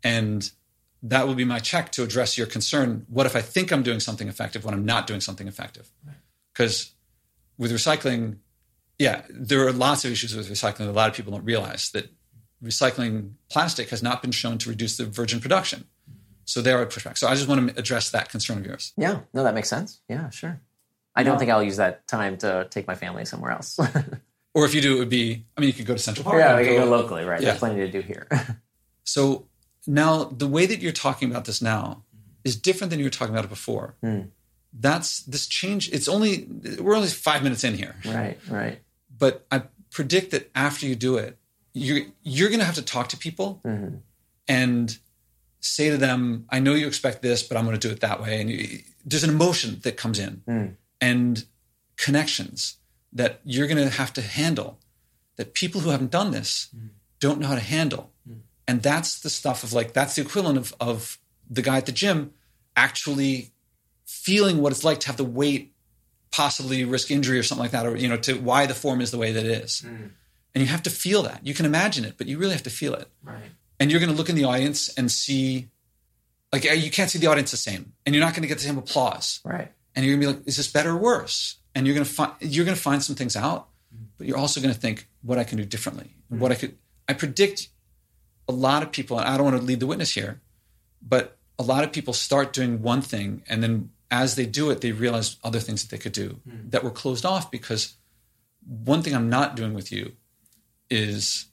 [0.03, 0.49] And
[1.03, 3.05] that will be my check to address your concern.
[3.09, 5.89] What if I think I'm doing something effective when I'm not doing something effective?
[6.53, 6.93] Because
[7.57, 8.37] with recycling,
[8.99, 10.87] yeah, there are lots of issues with recycling.
[10.87, 12.11] A lot of people don't realize that
[12.63, 15.85] recycling plastic has not been shown to reduce the virgin production.
[16.45, 17.17] So there are pushback.
[17.17, 18.93] So I just want to address that concern of yours.
[18.97, 19.19] yeah.
[19.33, 20.01] No, that makes sense.
[20.09, 20.59] Yeah, sure.
[21.15, 23.79] I don't think I'll use that time to take my family somewhere else.
[24.53, 26.37] Or if you do, it would be, I mean, you could go to Central Park.
[26.37, 27.39] yeah, we can go- locally, right?
[27.39, 27.45] Yeah.
[27.51, 28.27] There's plenty to do here.
[29.05, 29.45] So
[29.87, 32.03] now the way that you're talking about this now
[32.43, 33.95] is different than you were talking about it before.
[34.01, 34.23] Hmm.
[34.73, 35.89] That's this change.
[35.93, 36.47] It's only
[36.79, 38.79] we're only five minutes in here, right, right,
[39.17, 41.37] but I predict that after you do it,
[41.73, 43.95] you're you're going to have to talk to people Mm-hmm.
[44.47, 44.97] and
[45.61, 48.21] say to them, "I know you expect this, but I'm going to do it that
[48.21, 50.65] way." And you, there's an emotion that comes in Hmm.
[50.99, 51.45] and
[51.97, 52.77] connections
[53.13, 54.79] that you're going to have to handle
[55.35, 56.89] that people who haven't done this mm.
[57.19, 58.11] don't know how to handle.
[58.29, 58.39] Mm.
[58.67, 61.91] And that's the stuff of like, that's the equivalent of, of the guy at the
[61.91, 62.33] gym
[62.75, 63.51] actually
[64.05, 65.73] feeling what it's like to have to wait,
[66.31, 69.11] possibly risk injury or something like that, or, you know, to why the form is
[69.11, 69.83] the way that it is.
[69.85, 70.11] Mm.
[70.53, 71.45] And you have to feel that.
[71.45, 73.07] You can imagine it, but you really have to feel it.
[73.23, 73.51] right.
[73.81, 75.69] And you're going to look in the audience and see,
[76.53, 77.93] like, uh, you can't see the audience the same.
[78.05, 79.71] And you're not going to get the same applause Right.
[79.95, 81.57] and you're gonna be like, is this better or worse?
[81.73, 84.05] And you're gonna find you're gonna find some things out, mm-hmm.
[84.17, 86.15] but you're also gonna think what I can do differently.
[86.31, 86.39] Mm-hmm.
[86.39, 86.77] What I could
[87.07, 87.69] I predict
[88.47, 90.41] a lot of people, and I don't want to lead the witness here,
[91.01, 94.81] but a lot of people start doing one thing and then as they do it,
[94.81, 96.69] they realize other things that they could do mm.
[96.71, 97.95] that were closed off because
[98.67, 100.11] one thing I'm not doing with you
[100.89, 101.45] is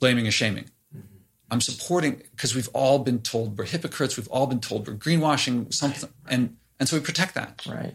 [0.00, 0.70] blaming and shaming.
[1.50, 4.16] I'm supporting because we've all been told we're hypocrites.
[4.16, 7.64] We've all been told we're greenwashing something, and and so we protect that.
[7.66, 7.94] Right.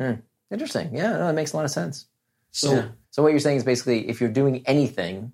[0.00, 0.20] Hmm.
[0.50, 0.94] Interesting.
[0.94, 2.06] Yeah, no, that makes a lot of sense.
[2.50, 2.88] So Yeah.
[3.10, 5.32] So what you're saying is basically if you're doing anything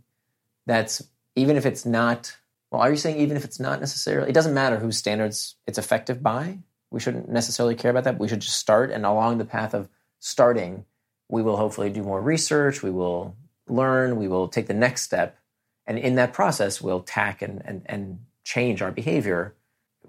[0.66, 1.02] that's
[1.34, 2.36] even if it's not
[2.70, 5.78] well, are you saying even if it's not necessarily it doesn't matter whose standards it's
[5.78, 6.58] effective by?
[6.90, 8.18] We shouldn't necessarily care about that.
[8.18, 9.88] We should just start and along the path of
[10.18, 10.84] starting,
[11.28, 13.36] we will hopefully do more research, we will
[13.68, 15.38] learn, we will take the next step,
[15.86, 19.54] and in that process we'll tack and and, and change our behavior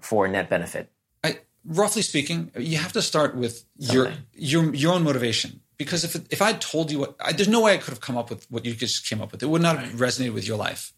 [0.00, 0.90] for net benefit.
[1.24, 4.22] I, roughly speaking, you have to start with your Something.
[4.34, 5.60] your your own motivation.
[5.76, 8.16] Because if if I told you what, I, there's no way I could have come
[8.16, 9.42] up with what you just came up with.
[9.42, 10.92] It would not have resonated with your life,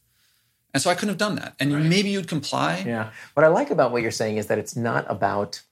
[0.73, 1.55] and so I couldn't have done that.
[1.61, 2.83] And maybe you'd comply.
[2.87, 3.11] Yeah.
[3.35, 5.63] What I like about what you're saying is that it's not about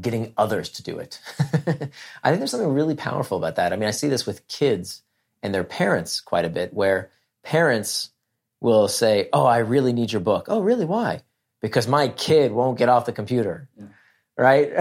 [0.00, 1.20] getting others to do it.
[1.38, 3.72] I think there's something really powerful about that.
[3.72, 5.02] I mean, I see this with kids
[5.42, 7.10] and their parents quite a bit, where
[7.44, 8.10] parents
[8.60, 10.46] will say, Oh, I really need your book.
[10.48, 10.84] Oh, really?
[10.84, 11.20] Why?
[11.60, 13.68] Because my kid won't get off the computer.
[14.36, 14.72] Right?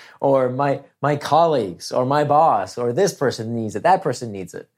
[0.20, 4.54] or my my colleagues or my boss or this person needs it, that person needs
[4.54, 4.70] it.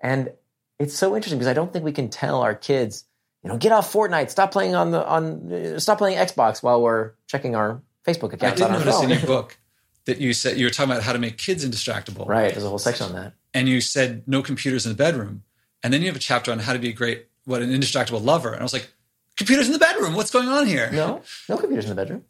[0.00, 0.32] And
[0.78, 3.04] it's so interesting because I don't think we can tell our kids,
[3.42, 6.82] you know, get off Fortnite, stop playing on the on uh, stop playing Xbox while
[6.82, 8.54] we're checking our Facebook account.
[8.54, 9.04] I did notice phone.
[9.04, 9.58] in your book
[10.06, 12.68] that you said you were talking about how to make kids indistractable, right, there's a
[12.68, 13.34] whole section on that.
[13.54, 15.42] and you said no computers in the bedroom,
[15.86, 18.22] and then you have a chapter on how to be a great what an indistractable
[18.24, 18.90] lover, and I was like,
[19.36, 20.90] computers in the bedroom, what's going on here?
[20.90, 22.24] No, no computers in the bedroom.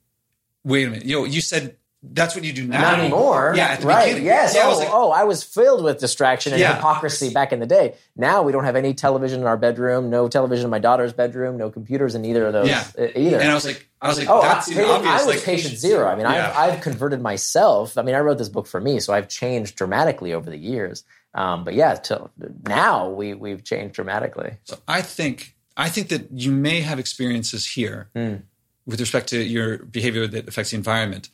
[0.62, 2.82] Wait a minute, yo, you said that's what you do now.
[2.82, 3.54] Not anymore.
[3.56, 4.04] Yeah, at the right.
[4.04, 4.26] beginning.
[4.26, 4.54] Yes.
[4.54, 6.76] Yeah, I oh, was like- oh, I was filled with distraction and Yeah.
[6.76, 7.94] hypocrisy back in the day.
[8.14, 10.08] Now we don't have any television in our bedroom.
[10.10, 11.56] No television in my daughter's bedroom.
[11.56, 12.84] No computers in either of those Yeah.
[12.98, 13.40] uh, either.
[13.40, 15.10] And I was like, I was like, Oh, that's I, obvious.
[15.12, 16.06] I was like, patient zero.
[16.06, 16.52] I mean, Yeah.
[16.56, 17.98] I've, I've converted myself.
[17.98, 21.02] I mean, I wrote this book for me, so I've changed dramatically over the years.
[21.36, 22.30] Um, but yeah, till
[22.66, 24.52] now we we've changed dramatically.
[24.64, 28.42] So I think I think that you may have experiences here Mm.
[28.86, 31.28] with respect to your behavior that affects the environment,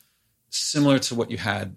[0.49, 1.75] similar to what you had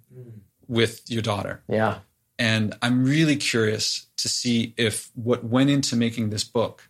[0.68, 1.62] with your daughter.
[1.68, 1.98] Yeah,
[2.38, 6.88] And I'm really curious to see if what went into making this book,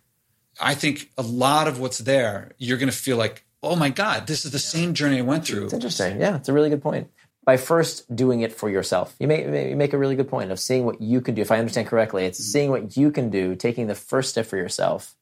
[0.59, 4.25] I think a lot of what's there, you're going to feel like, oh my God,
[4.27, 5.65] this is the same journey I went through.
[5.65, 6.19] it's interesting.
[6.19, 7.07] Yeah, it's a really good point.
[7.47, 10.59] By first doing it for yourself, you make you make a really good point of
[10.59, 11.41] seeing what you can do.
[11.41, 14.57] If I understand correctly, it's seeing what you can do, taking the first step for
[14.57, 15.15] yourself,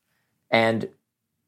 [0.50, 0.90] and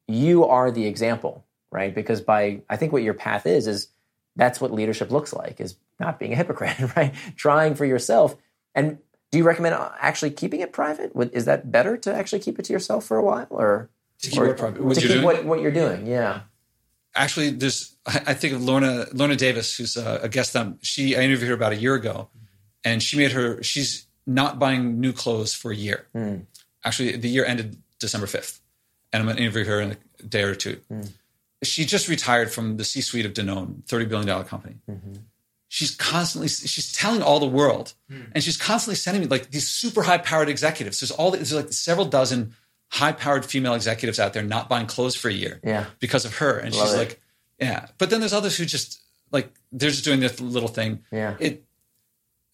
[0.06, 1.92] you are the example, right?
[1.92, 3.88] Because by I think what your path is is
[4.36, 7.12] that's what leadership looks like is not being a hypocrite, right?
[7.34, 8.36] Trying for yourself.
[8.72, 8.98] And
[9.32, 11.10] do you recommend uh, actually keeping it private?
[11.32, 13.90] Is that better to actually keep it to yourself for a while, or
[14.22, 16.06] To keep or- what to keep what what you're doing?
[16.06, 16.42] Yeah.
[17.14, 20.78] Actually there's I think of Lorna Lorna Davis, who's a, a guest on.
[20.82, 22.28] She I interviewed her about a year ago,
[22.84, 26.06] and she made her she's not buying new clothes for a year.
[26.12, 26.36] Hmm.
[26.84, 28.60] Actually, the year ended December fifth,
[29.12, 30.80] and I'm going to interview her in a day or two.
[30.88, 31.02] Hmm.
[31.62, 34.76] She just retired from the C-suite of Danone, thirty billion dollar company.
[34.88, 35.14] Mm-hmm.
[35.68, 38.22] She's constantly she's telling all the world, hmm.
[38.32, 41.00] and she's constantly sending me like these super high powered executives.
[41.00, 42.54] There's all there's like several dozen
[42.90, 45.86] high powered female executives out there not buying clothes for a year Yeah.
[46.00, 46.58] because of her.
[46.58, 46.98] And Love she's it.
[46.98, 47.20] like,
[47.60, 47.86] yeah.
[47.98, 51.04] But then there's others who just like they're just doing this little thing.
[51.12, 51.36] Yeah.
[51.38, 51.64] It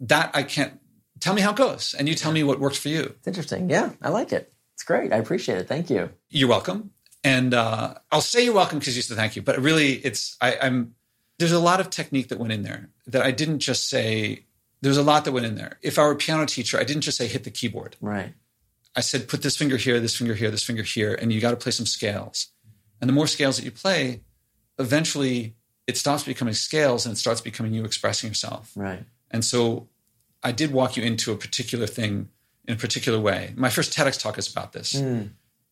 [0.00, 0.80] that I can't
[1.20, 3.02] tell me how it goes, and you tell me what works for you.
[3.18, 3.70] It's interesting.
[3.70, 4.52] Yeah, I like it.
[4.74, 5.12] It's great.
[5.12, 5.68] I appreciate it.
[5.68, 6.10] Thank you.
[6.30, 6.90] You're welcome,
[7.22, 9.42] and uh, I'll say you're welcome because you said thank you.
[9.42, 10.94] But really, it's I, I'm
[11.38, 14.46] there's a lot of technique that went in there that I didn't just say.
[14.80, 15.78] There's a lot that went in there.
[15.80, 17.96] If I were a piano teacher, I didn't just say hit the keyboard.
[18.02, 18.34] Right.
[18.96, 21.50] I said, put this finger here, this finger here, this finger here, and you got
[21.50, 22.48] to play some scales.
[23.00, 24.20] And the more scales that you play,
[24.78, 28.72] eventually it stops becoming scales and it starts becoming you expressing yourself.
[28.76, 29.04] Right.
[29.30, 29.88] And so
[30.42, 32.28] I did walk you into a particular thing
[32.66, 33.52] in a particular way.
[33.56, 34.98] My first TEDx talk is about this.
[34.98, 35.22] Hmm.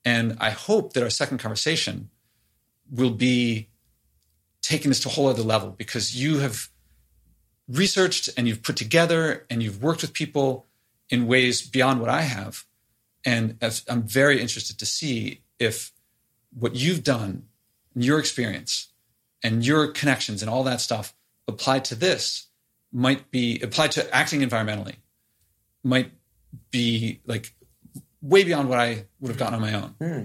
[0.05, 2.11] And I hope that our second conversation
[2.91, 3.68] will be
[4.61, 6.68] taking this to a whole other level because you have
[7.68, 10.66] researched and you've put together and you've worked with people
[11.09, 12.64] in ways beyond what I have.
[13.25, 15.93] And as- I'm very interested to see if
[16.53, 17.45] what you've done,
[17.95, 18.89] your experience,
[19.43, 21.14] and your connections and all that stuff
[21.49, 22.49] applied to this
[22.93, 24.97] might be applied to acting environmentally,
[25.83, 26.12] might
[26.70, 27.55] be like
[28.20, 29.95] way beyond what I would have gotten on my own.
[29.99, 30.23] Hmm.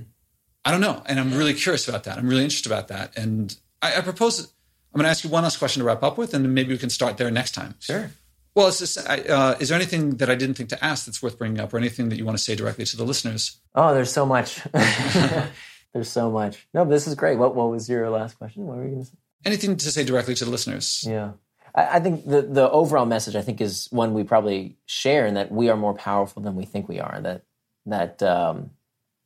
[0.66, 1.02] I don't know.
[1.06, 2.18] And I'm really curious about that.
[2.18, 3.18] I'm really interested about that.
[3.18, 6.18] And I, I propose, I'm going to ask you one last question to wrap up
[6.18, 7.76] with, and then maybe we can start there next time.
[7.80, 8.12] Sure.
[8.58, 11.22] Well, it's just, I, uh, is there anything that I didn't think to ask that's
[11.22, 13.60] worth bringing up or anything that you want to say directly to the listeners?
[13.76, 14.64] Oh, there's so much.
[15.94, 16.68] there's so much.
[16.74, 17.38] No, but this is great.
[17.38, 18.66] What What was your last question?
[18.66, 19.18] What were you going to say?
[19.46, 21.06] Anything to say directly to the listeners?
[21.08, 21.34] Yeah.
[21.76, 25.36] I, I think the the overall message I think is one we probably share, in
[25.36, 27.22] that we are more powerful than we think we are.
[27.22, 27.44] That
[27.86, 28.72] that um,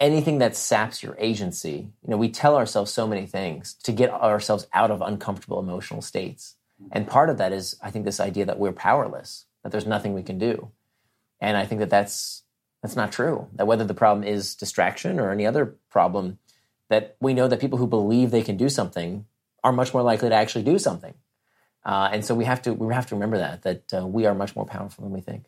[0.02, 4.10] anything that saps your agency, you know, we tell ourselves so many things to get
[4.10, 6.58] ourselves out of uncomfortable emotional states,
[6.92, 9.46] and part of that is I think this idea that we're powerless.
[9.64, 10.72] that there's nothing we can do.
[11.40, 12.44] And I think that that's
[12.82, 13.48] that's not true.
[13.54, 16.40] That whether the problem is distraction or any other problem,
[16.90, 19.26] that we know that people who believe they can do something
[19.64, 21.14] are much more likely to actually do something.
[21.86, 24.36] Uh, and so we have to we have to remember that that uh, we are
[24.36, 25.46] much more powerful than we think.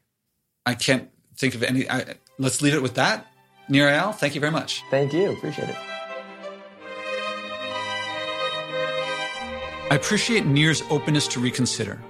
[0.66, 1.90] I can't think of any.
[1.90, 3.28] I, let's leave it with that.
[3.70, 4.84] Nir Eyal, thank you very much.
[4.90, 5.32] Thank you.
[5.32, 5.93] Appreciate it.
[9.94, 12.02] I appreciate Nir's openness to reconsider.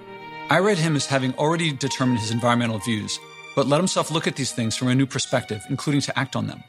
[0.48, 3.20] I read him as having already determined his environmental views,
[3.54, 6.46] but let himself look at these things from a new perspective, including to act on
[6.46, 6.64] them.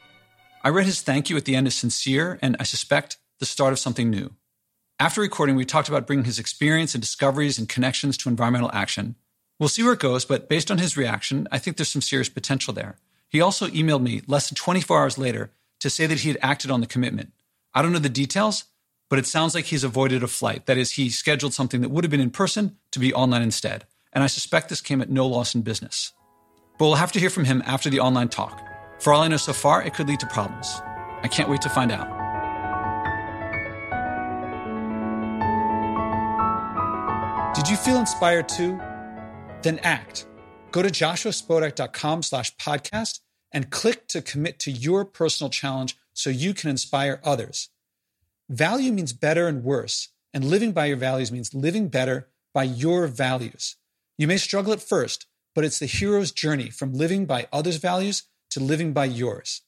[0.62, 3.72] I read his thank you at the end as sincere and I suspect the start
[3.72, 4.34] of something new.
[5.00, 9.14] After recording, we talked about bringing his experience and discoveries and connections to environmental action.
[9.58, 12.28] We'll see where it goes, but based on his reaction, I think there's some serious
[12.28, 12.96] potential there.
[13.30, 15.50] He also emailed me less than 24 hours later
[15.80, 17.32] to say that he had acted on the commitment.
[17.72, 18.64] I don't know the details,
[19.08, 20.66] but it sounds like he's avoided a flight.
[20.66, 23.84] That is, he scheduled something that would have been in person to be online instead.
[24.12, 26.12] And I suspect this came at no loss in business.
[26.78, 28.62] But we'll have to hear from him after the online talk.
[29.00, 30.80] For all I know so far, it could lead to problems.
[31.22, 32.08] I can't wait to find out.
[37.54, 38.78] Did you feel inspired too?
[39.62, 40.26] Then act.
[40.72, 43.20] Go to joshuaspodek.com slash podcast
[43.52, 47.70] and click to commit to your personal challenge so you can inspire others.
[48.48, 53.06] Value means better and worse, and living by your values means living better by your
[53.06, 53.76] values.
[54.16, 58.24] You may struggle at first, but it's the hero's journey from living by others' values
[58.50, 59.62] to living by yours.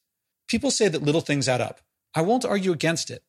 [0.46, 1.80] People say that little things add up.
[2.14, 3.24] I won't argue against it,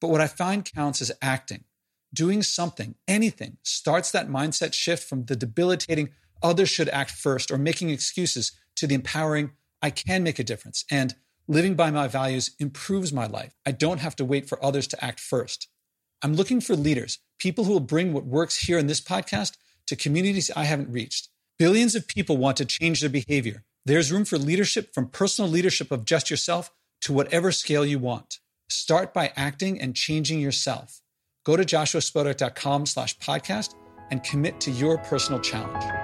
[0.00, 1.64] but what I find counts is acting.
[2.12, 6.10] Doing something, anything, starts that mindset shift from the debilitating
[6.42, 10.84] others should act first or making excuses to the empowering I can make a difference.
[10.90, 11.14] And
[11.48, 13.54] living by my values improves my life.
[13.66, 15.68] I don't have to wait for others to act first.
[16.22, 19.96] I'm looking for leaders, people who will bring what works here in this podcast to
[19.96, 21.28] communities I haven't reached.
[21.58, 23.64] Billions of people want to change their behavior.
[23.84, 26.70] There's room for leadership from personal leadership of just yourself
[27.02, 28.38] to whatever scale you want.
[28.68, 31.00] Start by acting and changing yourself.
[31.44, 33.74] Go to joshuaspodek.com slash podcast
[34.10, 35.97] and commit to your personal challenge.